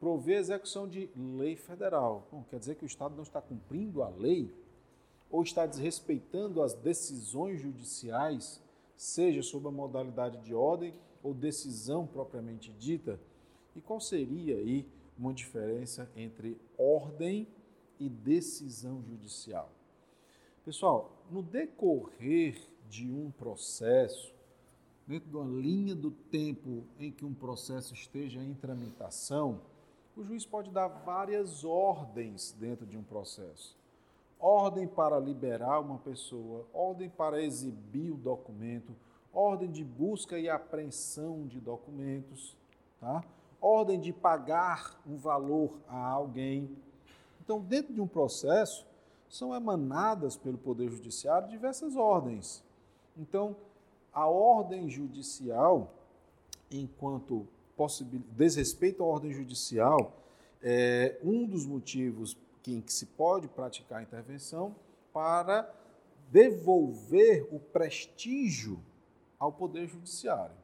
[0.00, 2.26] Prover execução de lei federal.
[2.32, 4.52] Bom, quer dizer que o Estado não está cumprindo a lei
[5.30, 8.60] ou está desrespeitando as decisões judiciais,
[8.96, 13.20] seja sob a modalidade de ordem ou decisão propriamente dita?
[13.76, 14.84] E qual seria aí
[15.16, 17.63] uma diferença entre ordem e
[18.04, 19.70] e decisão judicial.
[20.64, 24.34] Pessoal, no decorrer de um processo,
[25.06, 29.60] dentro de uma linha do tempo em que um processo esteja em tramitação,
[30.16, 33.76] o juiz pode dar várias ordens dentro de um processo.
[34.38, 38.94] Ordem para liberar uma pessoa, ordem para exibir o documento,
[39.32, 42.56] ordem de busca e apreensão de documentos,
[43.00, 43.24] tá?
[43.60, 46.76] ordem de pagar um valor a alguém.
[47.44, 48.86] Então, dentro de um processo,
[49.28, 52.64] são emanadas pelo Poder Judiciário diversas ordens.
[53.16, 53.54] Então,
[54.12, 55.92] a ordem judicial,
[56.70, 57.46] enquanto
[58.30, 60.12] desrespeito à ordem judicial,
[60.62, 62.36] é um dos motivos
[62.66, 64.74] em que se pode praticar a intervenção
[65.12, 65.70] para
[66.30, 68.80] devolver o prestígio
[69.38, 70.56] ao Poder Judiciário.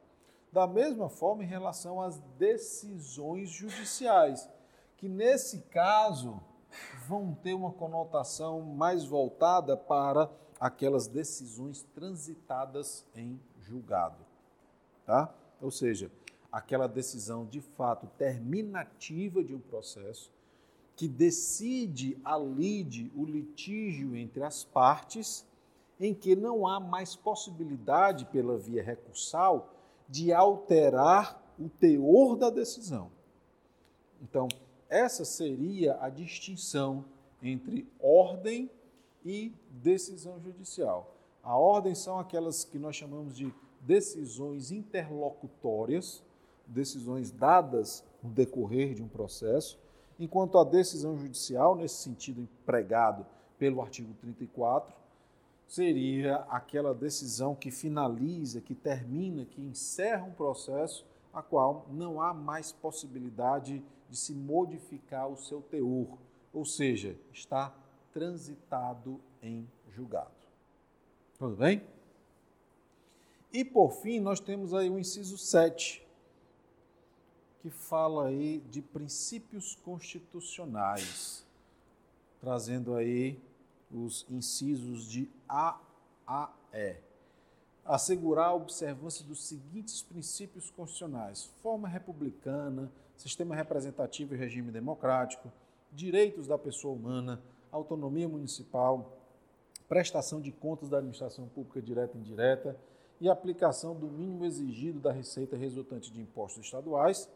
[0.51, 4.49] Da mesma forma, em relação às decisões judiciais,
[4.97, 6.41] que nesse caso
[7.06, 14.24] vão ter uma conotação mais voltada para aquelas decisões transitadas em julgado,
[15.06, 15.34] tá?
[15.60, 16.10] Ou seja,
[16.50, 20.30] aquela decisão de fato terminativa de um processo
[20.96, 25.46] que decide a lide, o litígio entre as partes,
[25.98, 29.72] em que não há mais possibilidade pela via recursal
[30.08, 33.10] de alterar o teor da decisão.
[34.22, 34.48] Então,
[34.91, 37.05] essa seria a distinção
[37.41, 38.68] entre ordem
[39.24, 41.16] e decisão judicial.
[41.43, 46.22] A ordem são aquelas que nós chamamos de decisões interlocutórias,
[46.66, 49.78] decisões dadas no decorrer de um processo,
[50.18, 53.24] enquanto a decisão judicial, nesse sentido empregado
[53.59, 54.95] pelo artigo 34,
[55.66, 62.34] seria aquela decisão que finaliza, que termina, que encerra um processo a qual não há
[62.34, 63.84] mais possibilidade de
[64.16, 66.18] se modificar o seu teor,
[66.52, 67.74] ou seja, está
[68.12, 70.30] transitado em julgado.
[71.38, 71.82] Tudo bem?
[73.52, 76.06] E por fim, nós temos aí o inciso 7,
[77.61, 81.44] que fala aí de princípios constitucionais,
[82.40, 83.40] trazendo aí
[83.90, 85.80] os incisos de A
[86.26, 86.96] a E.
[87.84, 92.90] Assegurar a observância dos seguintes princípios constitucionais: forma republicana,
[93.20, 95.52] sistema representativo e regime democrático,
[95.92, 97.38] direitos da pessoa humana,
[97.70, 99.14] autonomia municipal,
[99.86, 102.76] prestação de contas da administração pública direta e indireta
[103.20, 107.28] e aplicação do mínimo exigido da receita resultante de impostos estaduais,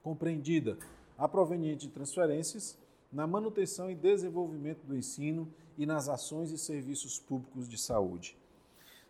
[0.00, 0.78] compreendida
[1.18, 2.78] a proveniente de transferências,
[3.10, 8.38] na manutenção e desenvolvimento do ensino e nas ações e serviços públicos de saúde.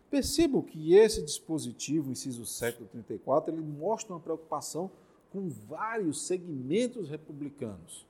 [0.09, 4.89] Percebo que esse dispositivo, inciso 7 do 34, ele mostra uma preocupação
[5.31, 8.05] com vários segmentos republicanos.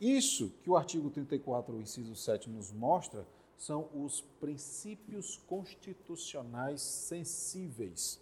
[0.00, 8.20] Isso que o artigo 34, inciso 7, nos mostra são os princípios constitucionais sensíveis.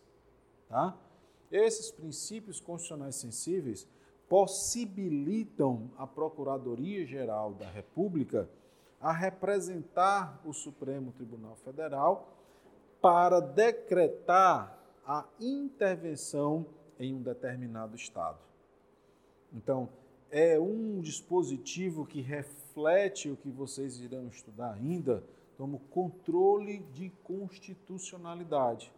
[0.68, 0.96] Tá?
[1.50, 3.86] Esses princípios constitucionais sensíveis
[4.28, 8.48] possibilitam a Procuradoria-Geral da República
[9.00, 12.36] a representar o Supremo Tribunal Federal
[13.00, 14.76] para decretar
[15.06, 16.66] a intervenção
[16.98, 18.38] em um determinado Estado.
[19.52, 19.88] Então,
[20.30, 25.22] é um dispositivo que reflete o que vocês irão estudar ainda
[25.56, 28.92] como controle de constitucionalidade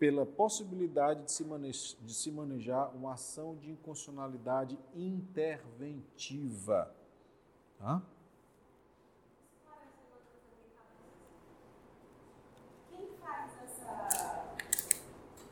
[0.00, 6.90] pela possibilidade de se, manejar, de se manejar uma ação de inconstitucionalidade interventiva.
[7.78, 8.02] Tá?
[12.88, 14.56] Quem faz essa,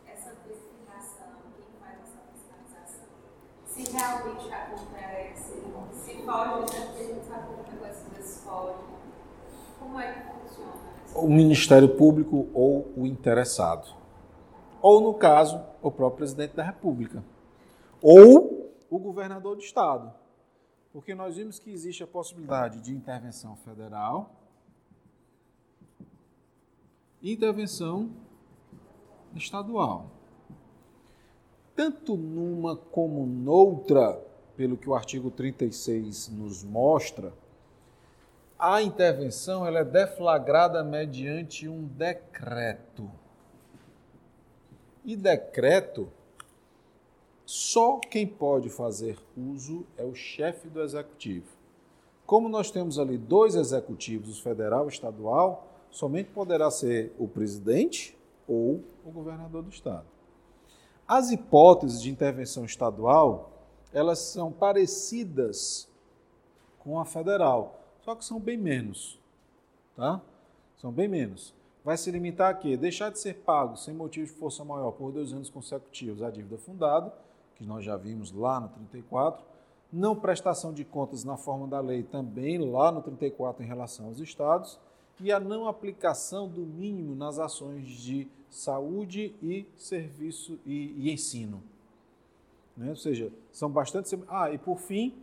[0.06, 1.42] essa verificação?
[1.54, 3.08] Quem faz essa fiscalização?
[3.78, 5.62] Se realmente acontece,
[5.92, 6.86] se pode, né?
[6.86, 8.78] Porque a gente sabe como o negócio desse pode.
[9.78, 10.72] Como é que funciona?
[11.14, 13.98] O Ministério Público ou o interessado
[14.80, 17.24] ou, no caso, o próprio presidente da República,
[18.00, 20.12] ou o governador do Estado.
[20.92, 24.34] Porque nós vimos que existe a possibilidade de intervenção federal,
[27.22, 28.10] intervenção
[29.34, 30.10] estadual.
[31.78, 34.20] Tanto numa como noutra,
[34.56, 37.32] pelo que o artigo 36 nos mostra,
[38.58, 43.08] a intervenção ela é deflagrada mediante um decreto.
[45.04, 46.10] E decreto,
[47.46, 51.46] só quem pode fazer uso é o chefe do executivo.
[52.26, 57.28] Como nós temos ali dois executivos, o federal e o estadual, somente poderá ser o
[57.28, 58.18] presidente
[58.48, 60.17] ou o governador do estado.
[61.08, 63.50] As hipóteses de intervenção estadual,
[63.92, 65.88] elas são parecidas
[66.78, 69.18] com a federal, só que são bem menos,
[69.96, 70.20] tá?
[70.76, 71.54] São bem menos
[71.88, 72.76] vai se limitar a quê?
[72.76, 76.58] Deixar de ser pago sem motivo de força maior por dois anos consecutivos a dívida
[76.58, 77.10] fundada,
[77.56, 79.42] que nós já vimos lá no 34,
[79.90, 84.20] não prestação de contas na forma da lei também lá no 34 em relação aos
[84.20, 84.78] estados,
[85.18, 91.62] e a não aplicação do mínimo nas ações de saúde e serviço e, e ensino.
[92.76, 92.90] Né?
[92.90, 94.18] Ou seja, são bastante.
[94.28, 95.14] Ah, e por fim,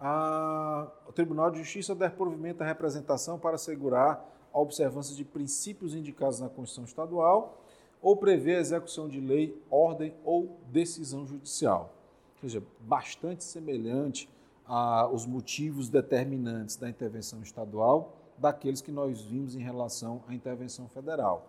[0.00, 5.94] a, o Tribunal de Justiça der provimento à representação para assegurar a observância de princípios
[5.94, 7.62] indicados na Constituição Estadual
[8.00, 11.92] ou prever a execução de lei, ordem ou decisão judicial.
[12.34, 14.28] Ou seja, bastante semelhante
[14.64, 21.46] aos motivos determinantes da intervenção estadual daqueles que nós vimos em relação à intervenção federal.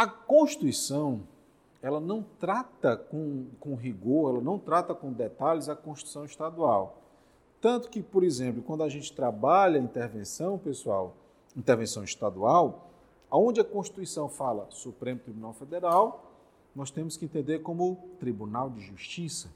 [0.00, 1.24] A Constituição,
[1.82, 7.02] ela não trata com, com rigor, ela não trata com detalhes a Constituição estadual.
[7.60, 11.14] Tanto que, por exemplo, quando a gente trabalha intervenção, pessoal,
[11.54, 12.88] intervenção estadual,
[13.30, 16.32] aonde a Constituição fala Supremo Tribunal Federal,
[16.74, 19.50] nós temos que entender como Tribunal de Justiça.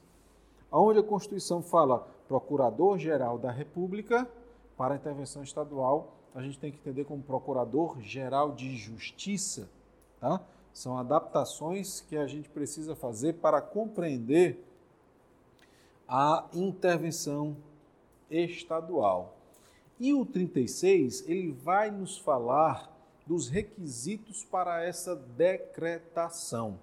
[0.69, 4.29] Aonde a Constituição fala Procurador-Geral da República,
[4.77, 9.73] para a intervenção estadual, a gente tem que entender como Procurador-Geral de Justiça.
[10.19, 10.41] Tá?
[10.73, 14.63] São adaptações que a gente precisa fazer para compreender
[16.07, 17.55] a intervenção
[18.29, 19.35] estadual.
[19.99, 22.91] E o 36, ele vai nos falar
[23.25, 26.77] dos requisitos para essa decretação.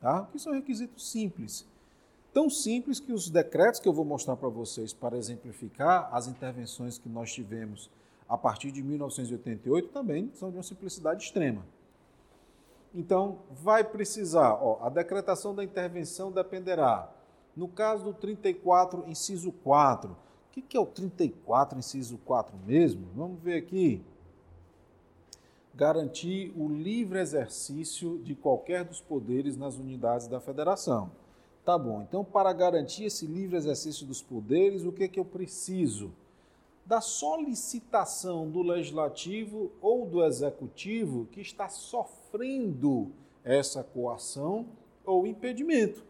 [0.00, 0.26] Tá?
[0.32, 1.66] Que são requisitos simples.
[2.32, 6.98] Tão simples que os decretos que eu vou mostrar para vocês para exemplificar as intervenções
[6.98, 7.90] que nós tivemos
[8.28, 11.62] a partir de 1988 também são de uma simplicidade extrema.
[12.94, 17.10] Então, vai precisar, ó, a decretação da intervenção dependerá.
[17.56, 20.10] No caso do 34, inciso 4.
[20.10, 20.16] O
[20.52, 23.06] que, que é o 34, inciso 4 mesmo?
[23.14, 24.02] Vamos ver aqui.
[25.74, 31.10] Garantir o livre exercício de qualquer dos poderes nas unidades da federação.
[31.64, 36.12] Tá bom, então para garantir esse livre exercício dos poderes, o que, que eu preciso?
[36.84, 42.21] da solicitação do legislativo ou do executivo que está sofrendo
[43.44, 44.66] essa coação
[45.04, 46.04] ou impedimento,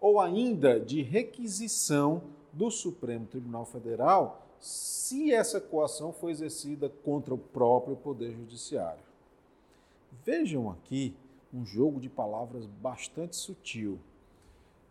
[0.00, 2.22] ou ainda de requisição
[2.52, 9.02] do Supremo Tribunal Federal se essa coação foi exercida contra o próprio Poder Judiciário.
[10.24, 11.14] Vejam aqui
[11.52, 13.98] um jogo de palavras bastante sutil.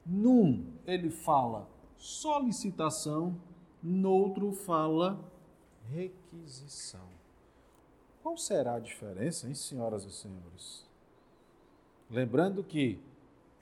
[0.05, 3.35] Num, ele fala solicitação
[3.83, 5.19] Noutro fala
[5.89, 7.16] requisição.
[8.27, 10.85] Qual será a diferença, hein, senhoras e senhores?
[12.09, 12.99] Lembrando que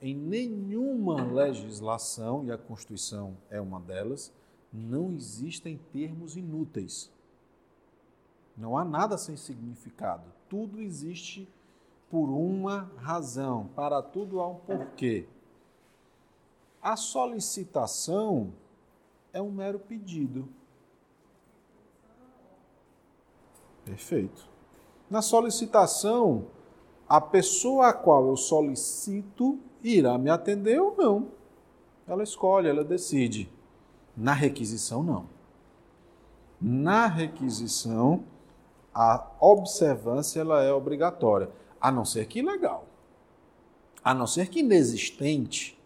[0.02, 4.32] em nenhuma legislação, e a Constituição é uma delas,
[4.72, 7.12] não existem termos inúteis.
[8.56, 10.32] Não há nada sem significado.
[10.48, 11.48] Tudo existe
[12.10, 15.28] por uma razão, para tudo há um porquê.
[16.82, 18.52] A solicitação
[19.32, 20.48] é um mero pedido.
[23.84, 24.55] Perfeito.
[25.10, 26.46] Na solicitação,
[27.08, 31.28] a pessoa a qual eu solicito irá me atender ou não.
[32.06, 33.48] Ela escolhe, ela decide.
[34.16, 35.26] Na requisição, não.
[36.60, 38.24] Na requisição,
[38.94, 42.86] a observância ela é obrigatória, a não ser que ilegal,
[44.02, 45.78] a não ser que inexistente,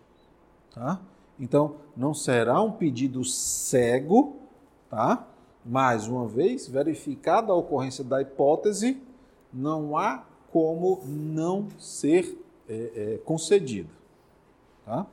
[0.72, 1.00] tá?
[1.38, 4.36] Então, não será um pedido cego,
[4.88, 5.26] tá?
[5.66, 9.02] Mais uma vez, verificada a ocorrência da hipótese,
[9.53, 12.38] não há como não ser
[12.68, 12.74] é,
[13.14, 13.90] é, concedido.
[14.84, 15.07] Tá?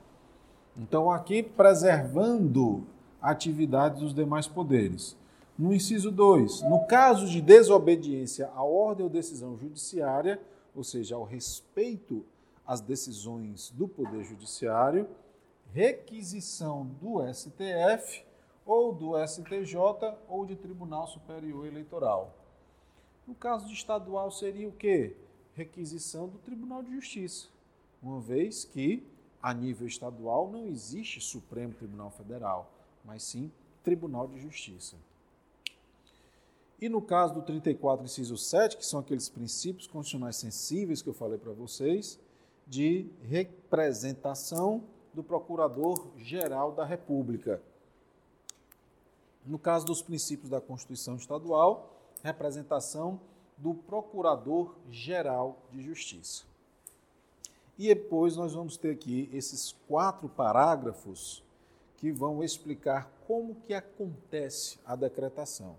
[0.76, 2.86] Então, aqui, preservando
[3.20, 5.16] a atividade dos demais poderes.
[5.58, 10.40] No inciso 2, no caso de desobediência à ordem ou decisão judiciária,
[10.74, 12.24] ou seja, ao respeito
[12.64, 15.08] às decisões do Poder Judiciário,
[15.72, 18.22] requisição do STF
[18.64, 19.76] ou do STJ
[20.28, 22.37] ou de Tribunal Superior Eleitoral.
[23.28, 25.14] No caso de estadual seria o quê?
[25.52, 27.48] Requisição do Tribunal de Justiça,
[28.02, 29.06] uma vez que
[29.42, 32.72] a nível estadual não existe Supremo Tribunal Federal,
[33.04, 33.52] mas sim
[33.84, 34.96] Tribunal de Justiça.
[36.80, 41.14] E no caso do 34, inciso 7, que são aqueles princípios constitucionais sensíveis que eu
[41.14, 42.18] falei para vocês,
[42.66, 47.60] de representação do Procurador-Geral da República.
[49.44, 53.20] No caso dos princípios da Constituição Estadual, representação
[53.56, 56.44] do Procurador-Geral de Justiça.
[57.78, 61.42] E depois nós vamos ter aqui esses quatro parágrafos
[61.96, 65.76] que vão explicar como que acontece a decretação.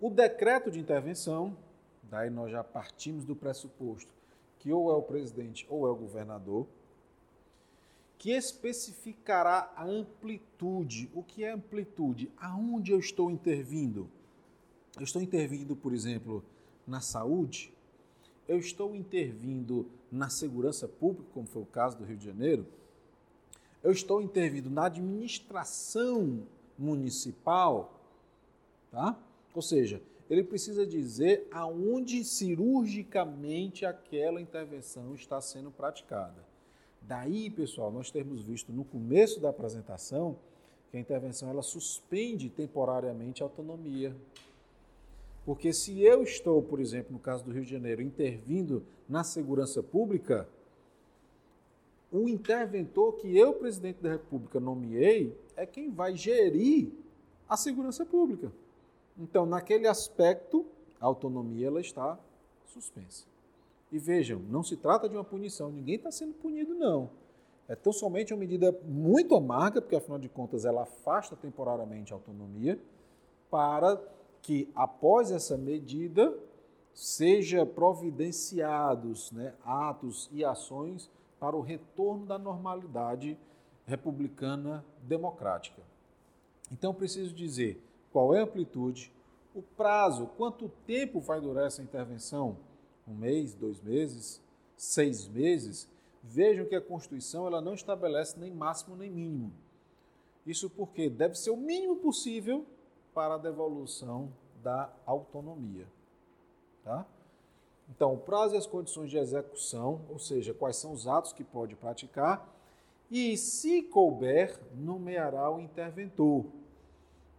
[0.00, 1.56] O decreto de intervenção,
[2.02, 4.12] daí nós já partimos do pressuposto
[4.64, 6.66] que ou é o presidente ou é o governador,
[8.16, 11.10] que especificará a amplitude.
[11.14, 12.32] O que é amplitude?
[12.38, 14.08] Aonde eu estou intervindo?
[14.96, 16.44] Eu estou intervindo, por exemplo,
[16.86, 17.72] na saúde,
[18.46, 22.66] eu estou intervindo na segurança pública, como foi o caso do Rio de Janeiro,
[23.82, 26.46] eu estou intervindo na administração
[26.78, 28.00] municipal,
[28.90, 29.18] tá?
[29.54, 36.44] Ou seja, ele precisa dizer aonde cirurgicamente aquela intervenção está sendo praticada.
[37.02, 40.38] Daí, pessoal, nós temos visto no começo da apresentação
[40.90, 44.16] que a intervenção ela suspende temporariamente a autonomia.
[45.44, 49.82] Porque se eu estou, por exemplo, no caso do Rio de Janeiro, intervindo na segurança
[49.82, 50.48] pública,
[52.10, 56.88] o interventor que eu, presidente da República, nomeei é quem vai gerir
[57.48, 58.50] a segurança pública.
[59.18, 60.64] Então, naquele aspecto,
[61.00, 62.18] a autonomia ela está
[62.66, 63.26] suspensa.
[63.92, 67.10] E vejam, não se trata de uma punição, ninguém está sendo punido, não.
[67.68, 72.16] É tão somente uma medida muito amarga, porque afinal de contas ela afasta temporariamente a
[72.16, 72.78] autonomia,
[73.50, 74.00] para
[74.44, 76.38] que após essa medida
[76.92, 83.38] seja providenciados né, atos e ações para o retorno da normalidade
[83.86, 85.80] republicana democrática.
[86.70, 87.82] Então preciso dizer
[88.12, 89.10] qual é a amplitude,
[89.54, 92.58] o prazo, quanto tempo vai durar essa intervenção?
[93.08, 94.42] Um mês, dois meses,
[94.76, 95.88] seis meses?
[96.22, 99.54] Vejam que a Constituição ela não estabelece nem máximo nem mínimo.
[100.46, 102.66] Isso porque deve ser o mínimo possível
[103.14, 105.86] para a devolução da autonomia.
[106.82, 107.06] Tá?
[107.88, 111.44] Então, o prazo e as condições de execução, ou seja, quais são os atos que
[111.44, 112.48] pode praticar,
[113.10, 116.46] e, se couber, nomeará o interventor.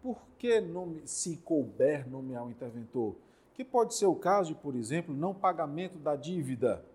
[0.01, 3.15] Por que nome, se couber nomear o interventor?
[3.53, 6.85] Que pode ser o caso de, por exemplo, não pagamento da dívida.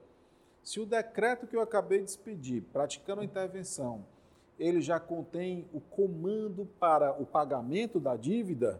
[0.62, 4.04] Se o decreto que eu acabei de expedir, praticando a intervenção,
[4.60, 8.78] ele já contém o comando para o pagamento da dívida,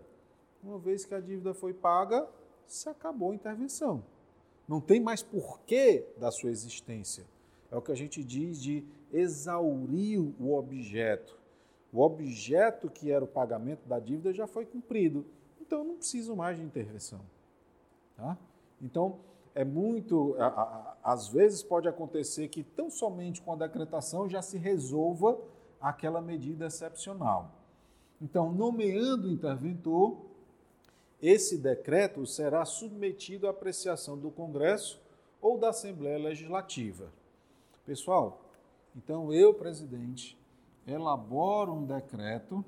[0.62, 2.28] uma vez que a dívida foi paga,
[2.66, 4.04] se acabou a intervenção.
[4.68, 7.24] Não tem mais porquê da sua existência.
[7.70, 11.38] É o que a gente diz de exaurir o objeto.
[11.90, 15.24] O objeto que era o pagamento da dívida já foi cumprido.
[15.60, 17.20] Então não preciso mais de intervenção.
[18.16, 18.36] Tá?
[18.82, 19.18] Então,
[19.54, 20.36] é muito.
[21.02, 25.38] Às vezes pode acontecer que tão somente com a decretação já se resolva
[25.80, 27.52] aquela medida excepcional.
[28.20, 30.18] Então, nomeando o interventor,
[31.22, 35.00] esse decreto será submetido à apreciação do Congresso
[35.40, 37.10] ou da Assembleia Legislativa.
[37.86, 38.42] Pessoal,
[38.94, 40.38] então eu, presidente,
[40.86, 42.64] elaboro um decreto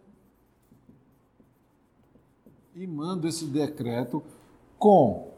[2.75, 4.23] e mando esse decreto
[4.79, 5.33] com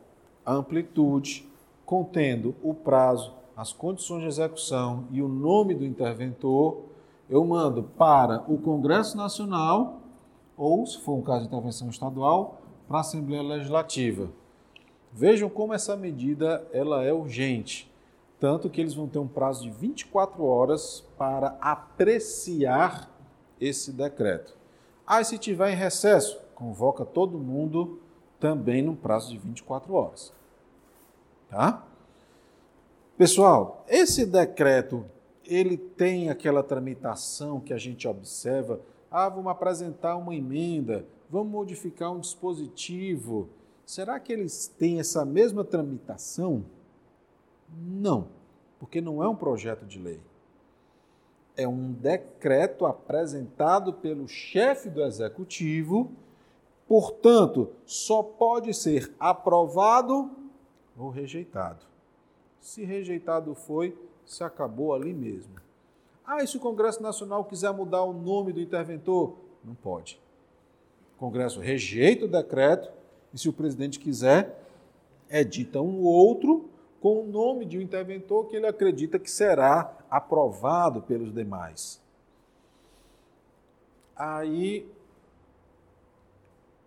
[0.47, 1.49] amplitude,
[1.85, 6.85] contendo o prazo, as condições de execução e o nome do interventor,
[7.29, 10.01] eu mando para o Congresso Nacional
[10.57, 14.29] ou, se for um caso de intervenção estadual, para a Assembleia Legislativa.
[15.13, 17.91] Vejam como essa medida ela é urgente,
[18.39, 23.11] tanto que eles vão ter um prazo de 24 horas para apreciar
[23.61, 24.57] esse decreto.
[25.07, 28.01] Aí, ah, se tiver em recesso, convoca todo mundo
[28.41, 30.33] também no prazo de 24 horas.
[31.49, 31.85] Tá?
[33.17, 35.05] Pessoal, esse decreto,
[35.47, 38.81] ele tem aquela tramitação que a gente observa,
[39.11, 43.49] ah, vamos apresentar uma emenda, vamos modificar um dispositivo.
[43.87, 46.65] Será que eles têm essa mesma tramitação?
[47.69, 48.29] Não,
[48.79, 50.21] porque não é um projeto de lei.
[51.57, 56.11] É um decreto apresentado pelo chefe do executivo,
[56.89, 60.31] portanto, só pode ser aprovado
[60.97, 61.85] ou rejeitado.
[62.61, 63.97] Se rejeitado foi,
[64.27, 65.55] se acabou ali mesmo.
[66.27, 69.37] Ah, e se o Congresso Nacional quiser mudar o nome do interventor?
[69.63, 70.21] Não pode.
[71.17, 72.91] O Congresso rejeita o decreto
[73.33, 74.59] e, se o presidente quiser,
[75.29, 76.69] edita um outro
[77.01, 82.01] com o nome de um interventor que ele acredita que será aprovado pelos demais.
[84.17, 84.89] Aí,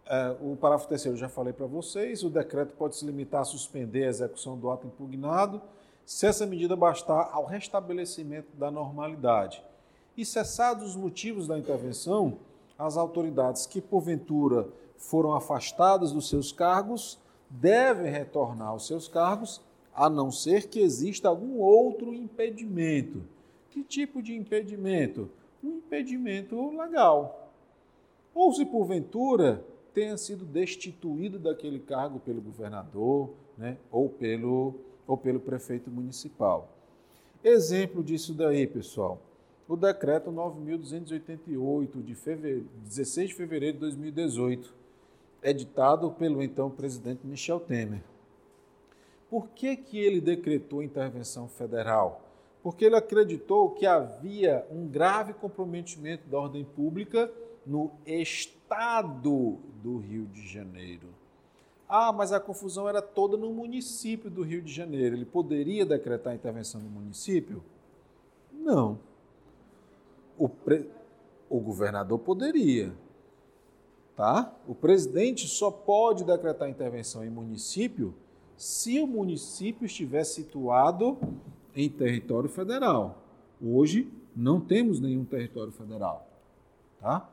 [0.08, 4.06] é, o parágrafo terceiro já falei para vocês, o decreto pode se limitar a suspender
[4.06, 5.62] a execução do ato impugnado,
[6.08, 9.62] se essa medida bastar ao restabelecimento da normalidade.
[10.16, 12.38] E cessados os motivos da intervenção,
[12.80, 19.62] as autoridades que, porventura, foram afastadas dos seus cargos devem retornar aos seus cargos,
[19.94, 23.22] a não ser que exista algum outro impedimento.
[23.70, 25.30] Que tipo de impedimento?
[25.62, 27.52] Um impedimento legal.
[28.34, 29.62] Ou se porventura
[29.94, 34.76] tenha sido destituído daquele cargo pelo governador né, ou, pelo,
[35.08, 36.70] ou pelo prefeito municipal.
[37.44, 39.22] Exemplo disso daí, pessoal
[39.68, 44.78] o decreto 9.288, de fevereiro, 16 de fevereiro de 2018.
[45.44, 48.02] editado pelo então presidente Michel Temer.
[49.30, 52.22] Por que, que ele decretou intervenção federal?
[52.64, 57.32] Porque ele acreditou que havia um grave comprometimento da ordem pública
[57.66, 61.08] no estado do Rio de Janeiro.
[61.90, 65.16] Ah, mas a confusão era toda no município do Rio de Janeiro.
[65.16, 67.64] Ele poderia decretar intervenção no município?
[68.52, 69.00] Não.
[70.38, 70.90] O, pre...
[71.50, 72.94] o governador poderia,
[74.16, 74.54] tá?
[74.68, 78.14] O presidente só pode decretar intervenção em município
[78.58, 81.18] se o município estiver situado
[81.74, 83.24] em território federal.
[83.62, 86.28] Hoje não temos nenhum território federal,
[87.00, 87.30] tá?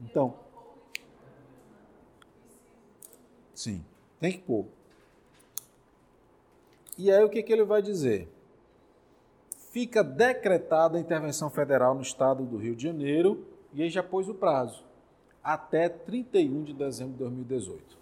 [0.00, 0.34] Então,
[3.54, 3.84] sim,
[4.20, 4.66] tem que pôr.
[6.96, 8.28] E aí o que, que ele vai dizer?
[9.70, 14.28] Fica decretada a intervenção federal no estado do Rio de Janeiro e aí já pôs
[14.28, 14.84] o prazo
[15.42, 17.96] até 31 de dezembro de 2018.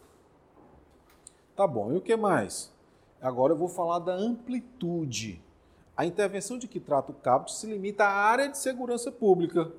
[1.54, 2.72] Tá bom, e o que mais?
[3.20, 5.42] Agora eu vou falar da amplitude.
[5.96, 9.72] A intervenção de que trata o CAPT se limita à área de segurança pública.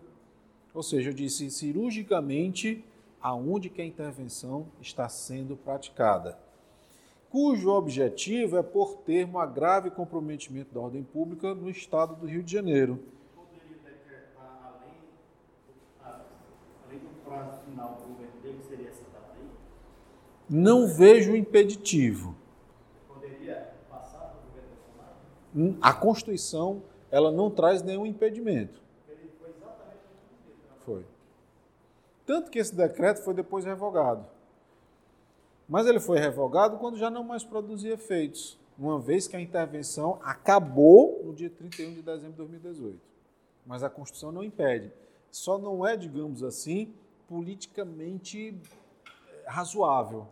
[0.73, 2.83] Ou seja, eu disse cirurgicamente
[3.28, 6.39] aonde que a intervenção está sendo praticada,
[7.30, 12.41] cujo objetivo é por termo a grave comprometimento da ordem pública no estado do Rio
[12.41, 13.03] de Janeiro.
[20.49, 22.34] Não vejo impeditivo.
[23.05, 24.69] Poderia passar para o governo
[25.53, 25.78] Bolsonaro?
[25.82, 28.82] A Constituição ela não traz nenhum impedimento.
[29.09, 31.16] Ele foi exatamente o que ele Foi.
[32.28, 34.28] Tanto que esse decreto foi depois revogado.
[35.67, 40.19] Mas ele foi revogado quando já não mais produzia efeitos, uma vez que a intervenção
[40.21, 42.99] acabou no dia 31 de dezembro de 2018.
[43.65, 44.91] Mas a Constituição não impede.
[45.32, 46.93] Só não é, digamos assim,
[47.30, 48.53] politicamente
[49.05, 50.28] eh, razoável,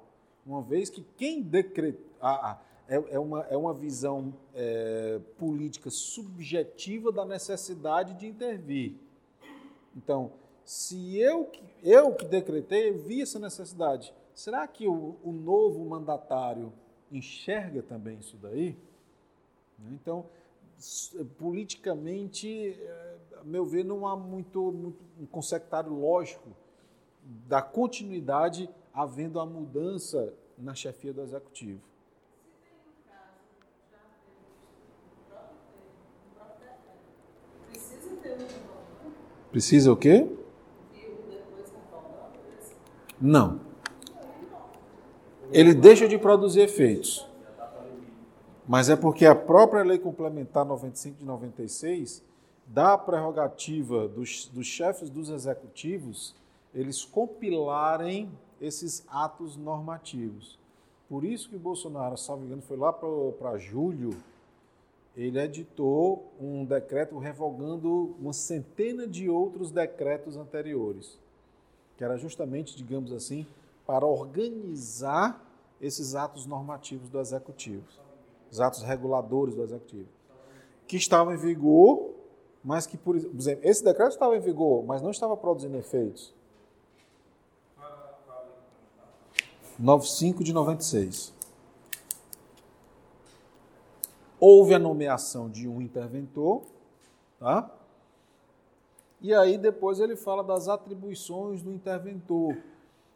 [0.45, 2.05] uma vez que quem decretou.
[2.21, 8.95] Ah, é, é, uma, é uma visão é, política subjetiva da necessidade de intervir.
[9.95, 10.31] Então,
[10.65, 11.51] se eu,
[11.83, 16.73] eu que decretei, eu vi essa necessidade, será que o, o novo mandatário
[17.11, 18.75] enxerga também isso daí?
[19.91, 20.25] Então,
[21.37, 22.75] politicamente,
[23.39, 26.49] a meu ver, não há muito, muito um consectário lógico
[27.47, 31.81] da continuidade havendo a mudança na chefia do executivo.
[37.69, 40.44] Precisa ter um Precisa o quê?
[43.19, 43.59] Não.
[45.51, 47.25] Ele deixa de produzir efeitos.
[48.67, 52.23] Mas é porque a própria Lei Complementar 95 de 96
[52.65, 56.35] dá a prerrogativa dos, dos chefes dos executivos
[56.73, 60.59] eles compilarem esses atos normativos.
[61.07, 64.09] Por isso que o Bolsonaro, salvo engano, foi lá para julho,
[65.15, 71.17] ele editou um decreto revogando uma centena de outros decretos anteriores
[71.97, 73.45] que era justamente, digamos assim,
[73.85, 75.41] para organizar
[75.79, 77.83] esses atos normativos do executivo,
[78.51, 80.09] os atos reguladores do executivo,
[80.87, 82.11] que estavam em vigor,
[82.63, 86.33] mas que, por exemplo, esse decreto estava em vigor, mas não estava produzindo efeitos.
[89.77, 91.33] 95 de 96.
[94.39, 96.63] Houve a nomeação de um interventor,
[97.39, 97.69] tá?
[99.25, 102.55] E aí depois ele fala das atribuições do interventor,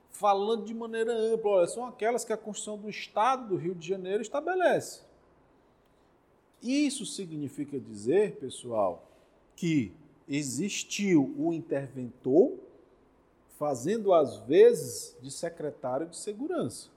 [0.10, 3.88] falando de maneira ampla, olha, são aquelas que a Constituição do Estado do Rio de
[3.88, 5.04] Janeiro estabelece.
[6.64, 9.08] Isso significa dizer, pessoal,
[9.56, 9.94] que
[10.28, 12.58] existiu o interventor
[13.60, 16.90] fazendo às vezes de secretário de segurança.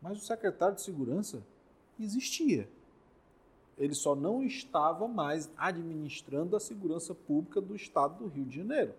[0.00, 1.42] Mas o secretário de segurança
[1.98, 2.68] existia
[3.78, 8.94] ele só não estava mais administrando a segurança pública do Estado do Rio de Janeiro,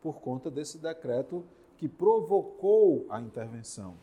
[0.00, 1.44] por conta desse decreto
[1.76, 3.94] que provocou a intervenção.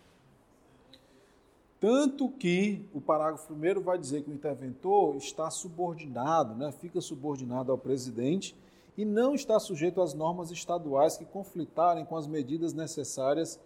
[1.79, 7.71] Tanto que o parágrafo 1 vai dizer que o interventor está subordinado, né, fica subordinado
[7.71, 8.55] ao presidente
[8.97, 13.59] e não está sujeito às normas estaduais que conflitarem com as medidas necessárias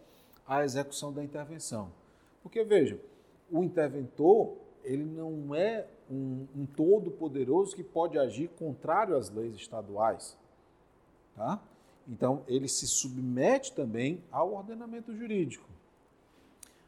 [0.47, 1.89] à execução da intervenção.
[2.41, 2.97] Porque, vejam,
[3.51, 4.53] o interventor
[4.87, 10.37] ele não é um, um todo poderoso que pode agir contrário às leis estaduais.
[11.35, 11.61] Tá?
[12.07, 15.67] Então, ele se submete também ao ordenamento jurídico.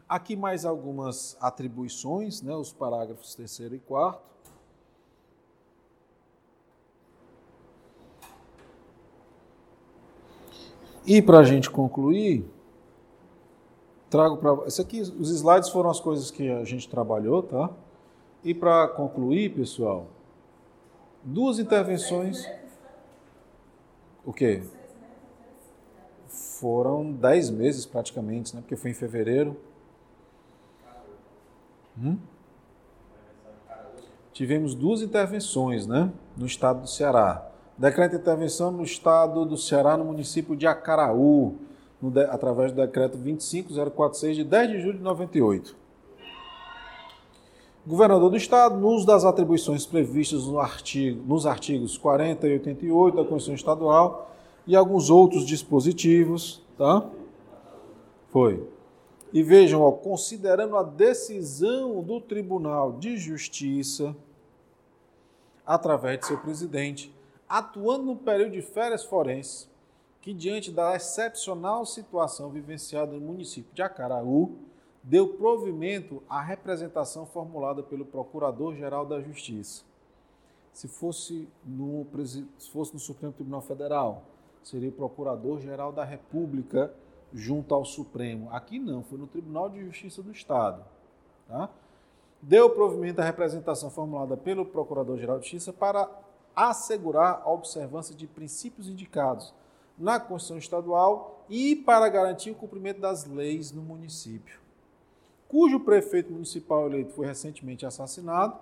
[0.07, 4.29] Aqui mais algumas atribuições, né, os parágrafos 3 e 4.
[11.05, 12.49] E para a gente concluir,
[14.09, 14.67] trago para.
[14.67, 17.69] Isso aqui, os slides foram as coisas que a gente trabalhou, tá?
[18.43, 20.07] E para concluir, pessoal,
[21.23, 22.49] duas intervenções.
[24.25, 24.63] O quê?
[26.27, 28.61] Foram dez meses praticamente, né?
[28.61, 29.57] Porque foi em fevereiro.
[31.97, 32.17] Hum?
[34.31, 36.11] Tivemos duas intervenções, né?
[36.37, 37.45] No estado do Ceará.
[37.77, 41.57] Decreto de intervenção no estado do Ceará, no município de Acaraú,
[42.01, 45.75] de, através do decreto 25046 de 10 de julho de 98.
[47.87, 53.15] Governador do Estado, no uso das atribuições previstas no artigo, nos artigos 40 e 88
[53.15, 54.31] da Constituição Estadual
[54.67, 57.09] e alguns outros dispositivos, tá?
[58.27, 58.67] Foi.
[59.31, 64.15] E vejam, ó, considerando a decisão do Tribunal de Justiça,
[65.65, 67.13] através de seu presidente,
[67.47, 69.69] atuando no período de férias forenses,
[70.21, 74.57] que diante da excepcional situação vivenciada no município de Acaraú,
[75.03, 79.83] deu provimento à representação formulada pelo Procurador-Geral da Justiça.
[80.73, 82.05] Se fosse, no,
[82.57, 84.23] se fosse no Supremo Tribunal Federal,
[84.63, 86.93] seria o Procurador-Geral da República
[87.33, 88.49] junto ao Supremo.
[88.51, 90.83] Aqui não, foi no Tribunal de Justiça do Estado.
[91.47, 91.69] Tá?
[92.41, 96.09] Deu provimento à representação formulada pelo Procurador-Geral de Justiça para
[96.55, 99.53] assegurar a observância de princípios indicados
[99.97, 104.59] na Constituição Estadual e para garantir o cumprimento das leis no município,
[105.49, 108.57] cujo prefeito municipal eleito foi recentemente assassinado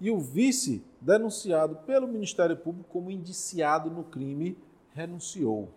[0.00, 4.58] e o vice, denunciado pelo Ministério Público como indiciado no crime,
[4.92, 5.68] renunciou.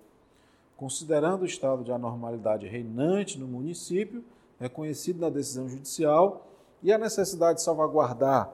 [0.75, 4.25] Considerando o estado de anormalidade reinante no município,
[4.59, 6.47] reconhecido na decisão judicial,
[6.81, 8.51] e a necessidade de salvaguardar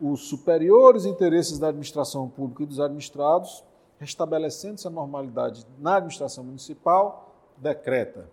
[0.00, 3.64] os superiores interesses da administração pública e dos administrados,
[3.98, 8.28] restabelecendo-se a normalidade na administração municipal, decreta.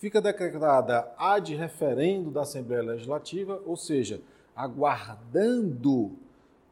[0.00, 4.22] Fica decretada a de referendo da Assembleia Legislativa, ou seja,
[4.56, 6.12] aguardando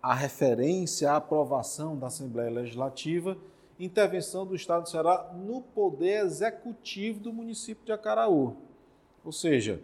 [0.03, 3.37] a referência, a aprovação da Assembleia Legislativa,
[3.79, 8.57] intervenção do Estado do Ceará no poder executivo do município de Acaraú.
[9.23, 9.83] Ou seja,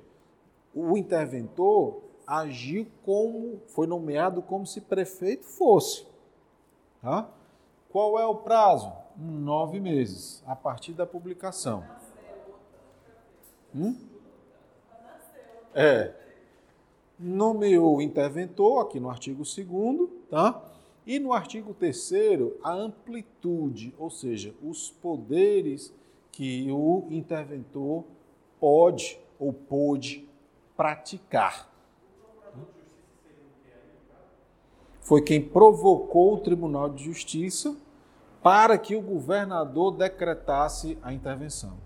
[0.74, 6.06] o interventor agiu como foi nomeado como se prefeito fosse.
[7.02, 7.28] Tá?
[7.90, 8.90] Qual é o prazo?
[9.18, 11.84] Nove meses, a partir da publicação.
[13.74, 13.96] Hum?
[15.74, 16.12] É.
[17.18, 20.62] Nomeou o interventor, aqui no artigo 2 tá?
[21.06, 22.12] E no artigo 3
[22.62, 25.92] a amplitude, ou seja, os poderes
[26.32, 28.04] que o interventor
[28.58, 30.26] pode ou pôde
[30.76, 31.72] praticar.
[35.00, 37.76] Foi quem provocou o Tribunal de Justiça
[38.42, 41.76] para que o governador decretasse a intervenção.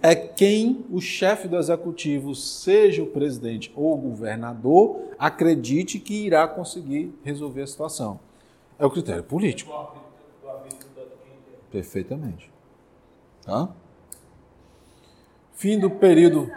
[0.00, 6.46] É quem o chefe do executivo, seja o presidente ou o governador, acredite que irá
[6.46, 8.20] conseguir resolver a situação.
[8.78, 9.72] É o critério político.
[11.70, 12.50] Perfeitamente.
[13.42, 13.68] Tá?
[15.54, 16.48] Fim do período.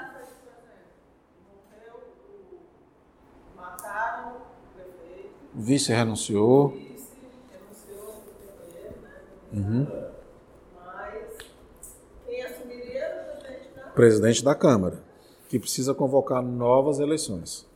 [5.55, 6.77] O vice renunciou.
[9.51, 10.10] Uhum.
[13.93, 15.03] Presidente da Câmara,
[15.47, 17.69] que precisa convocar novas eleições.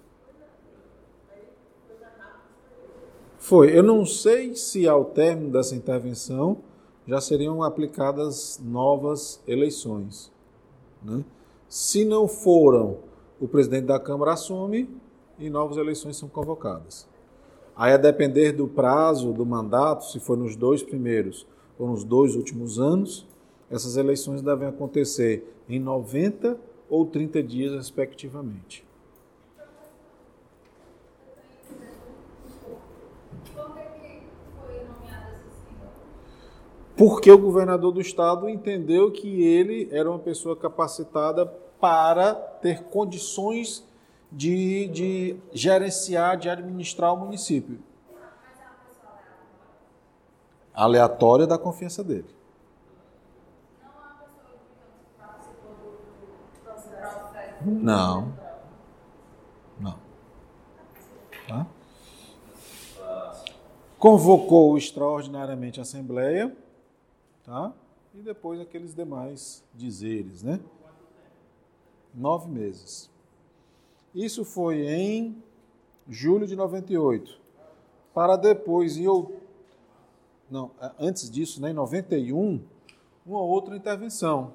[3.38, 3.78] Foi.
[3.78, 6.58] Eu não sei se ao término dessa intervenção
[7.06, 10.32] já seriam aplicadas novas eleições.
[11.04, 11.24] Né?
[11.70, 12.98] Se não foram,
[13.40, 14.90] o presidente da Câmara assume
[15.38, 17.08] e novas eleições são convocadas.
[17.76, 21.46] Aí, a depender do prazo do mandato, se for nos dois primeiros
[21.78, 23.28] ou nos dois últimos anos,
[23.70, 26.58] essas eleições devem acontecer em 90
[26.90, 28.86] ou 30 dias, respectivamente.
[36.98, 41.46] Porque o governador do estado entendeu que ele era uma pessoa capacitada
[41.80, 43.86] para ter condições
[44.32, 47.80] de, de gerenciar, de administrar o município.
[50.74, 52.35] Aleatória da confiança dele.
[57.66, 58.34] Não.
[59.80, 60.00] Não.
[61.48, 61.68] Tá?
[63.98, 66.56] Convocou extraordinariamente a Assembleia,
[67.44, 67.74] tá?
[68.14, 70.60] E depois aqueles demais dizeres, né?
[72.14, 73.10] Nove meses.
[74.14, 75.44] Isso foi em
[76.08, 77.40] julho de 98.
[78.14, 79.34] para depois, em out...
[80.50, 82.62] não, antes disso, né, em 91,
[83.26, 84.54] uma outra intervenção,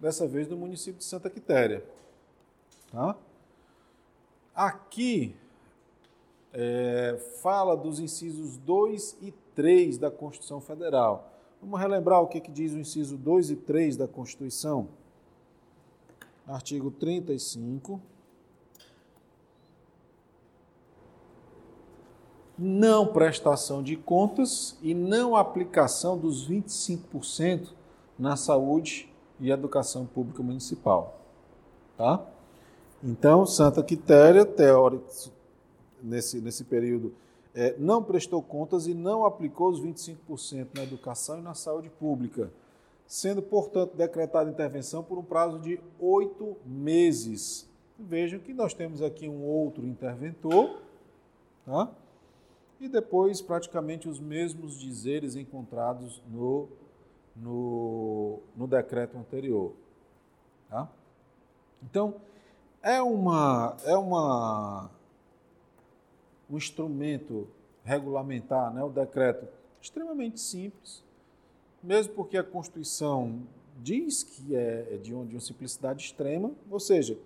[0.00, 1.84] dessa vez no município de Santa Quitéria.
[2.94, 3.16] Tá?
[4.54, 5.34] Aqui
[6.52, 11.28] é, fala dos incisos 2 e 3 da Constituição Federal.
[11.60, 14.86] Vamos relembrar o que, que diz o inciso 2 e 3 da Constituição?
[16.46, 18.00] Artigo 35.
[22.56, 27.72] Não prestação de contas e não aplicação dos 25%
[28.16, 31.18] na saúde e educação pública municipal.
[31.96, 32.24] Tá?
[33.06, 35.04] Então, Santa Quitéria, teórico,
[36.02, 37.12] nesse, nesse período,
[37.54, 42.50] é, não prestou contas e não aplicou os 25% na educação e na saúde pública,
[43.06, 47.68] sendo, portanto, decretada intervenção por um prazo de oito meses.
[47.98, 50.80] Vejam que nós temos aqui um outro interventor,
[51.66, 51.92] tá?
[52.80, 56.68] e depois praticamente os mesmos dizeres encontrados no,
[57.36, 59.72] no, no decreto anterior.
[60.70, 60.88] Tá?
[61.82, 62.14] Então,
[62.84, 64.90] é uma, é uma
[66.50, 67.48] um instrumento
[67.82, 69.48] regulamentar, né, o decreto,
[69.80, 71.02] extremamente simples,
[71.82, 73.42] mesmo porque a Constituição
[73.78, 77.18] diz que é de uma, de uma simplicidade extrema, ou seja,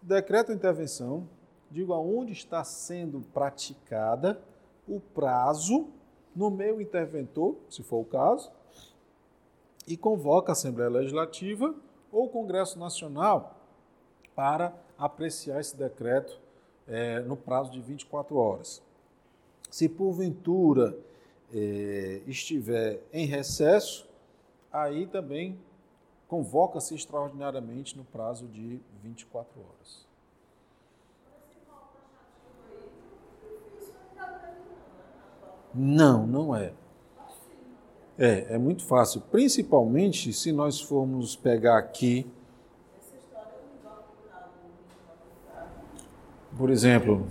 [0.00, 1.28] decreto intervenção,
[1.70, 4.40] digo aonde está sendo praticada,
[4.88, 5.88] o prazo,
[6.34, 8.50] no meio interventor, se for o caso,
[9.88, 11.74] e convoca a Assembleia Legislativa
[12.12, 13.56] ou o Congresso Nacional
[14.34, 16.38] para apreciar esse decreto
[16.86, 18.82] é, no prazo de 24 horas.
[19.70, 20.96] Se porventura
[21.52, 24.06] é, estiver em recesso,
[24.70, 25.58] aí também
[26.28, 30.08] convoca-se extraordinariamente no prazo de 24 horas.
[35.74, 36.72] Não, não é.
[38.18, 39.22] É, é muito fácil.
[39.22, 42.30] Principalmente se nós formos pegar aqui
[46.56, 47.26] por exemplo,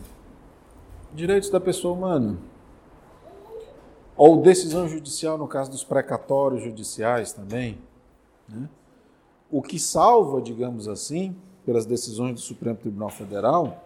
[1.14, 2.38] direitos da pessoa humana,
[4.16, 7.78] ou decisão judicial no caso dos precatórios judiciais também.
[8.48, 8.68] Né?
[9.50, 13.84] O que salva, digamos assim, pelas decisões do Supremo Tribunal Federal,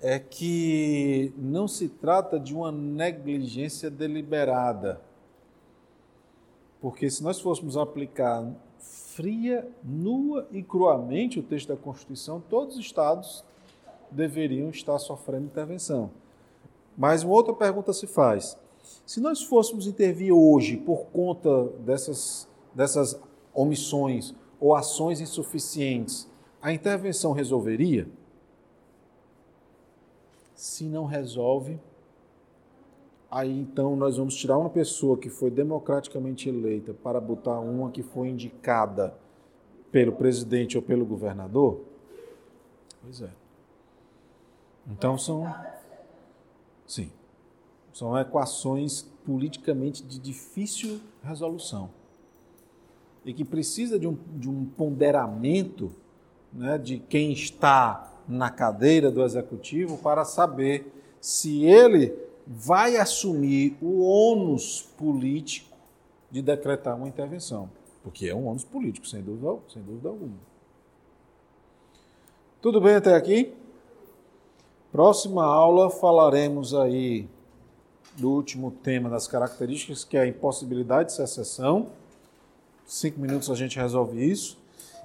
[0.00, 5.00] é que não se trata de uma negligência deliberada.
[6.80, 8.46] Porque se nós fôssemos aplicar
[8.78, 13.44] fria, nua e cruamente o texto da Constituição, todos os estados
[14.10, 16.10] deveriam estar sofrendo intervenção.
[16.96, 18.58] Mas uma outra pergunta se faz:
[19.06, 23.20] se nós fôssemos intervir hoje por conta dessas, dessas
[23.54, 26.28] omissões ou ações insuficientes,
[26.60, 28.06] a intervenção resolveria?
[30.54, 31.80] Se não resolve,
[33.30, 38.02] aí então nós vamos tirar uma pessoa que foi democraticamente eleita para botar uma que
[38.02, 39.14] foi indicada
[39.90, 41.80] pelo presidente ou pelo governador?
[43.02, 43.39] Pois é.
[44.86, 45.52] Então são.
[46.86, 47.10] Sim.
[47.92, 51.90] São equações politicamente de difícil resolução.
[53.24, 55.92] E que precisa de um, de um ponderamento
[56.52, 62.16] né, de quem está na cadeira do executivo para saber se ele
[62.46, 65.76] vai assumir o ônus político
[66.30, 67.70] de decretar uma intervenção.
[68.02, 70.36] Porque é um ônus político, sem dúvida, sem dúvida alguma.
[72.62, 73.52] Tudo bem até aqui?
[74.92, 77.28] Próxima aula falaremos aí
[78.18, 81.86] do último tema das características, que é a impossibilidade de secessão.
[82.84, 84.58] Cinco minutos a gente resolve isso.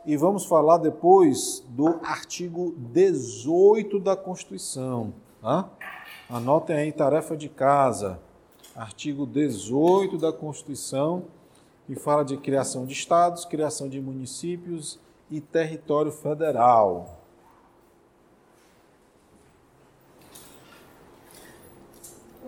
[0.04, 5.14] E vamos falar depois do artigo 18 da Constituição.
[5.40, 5.70] Tá?
[6.28, 8.20] Anotem aí tarefa de casa.
[8.76, 11.26] Artigo 18 da Constituição,
[11.86, 15.00] que fala de criação de estados, criação de municípios
[15.30, 17.25] e território federal.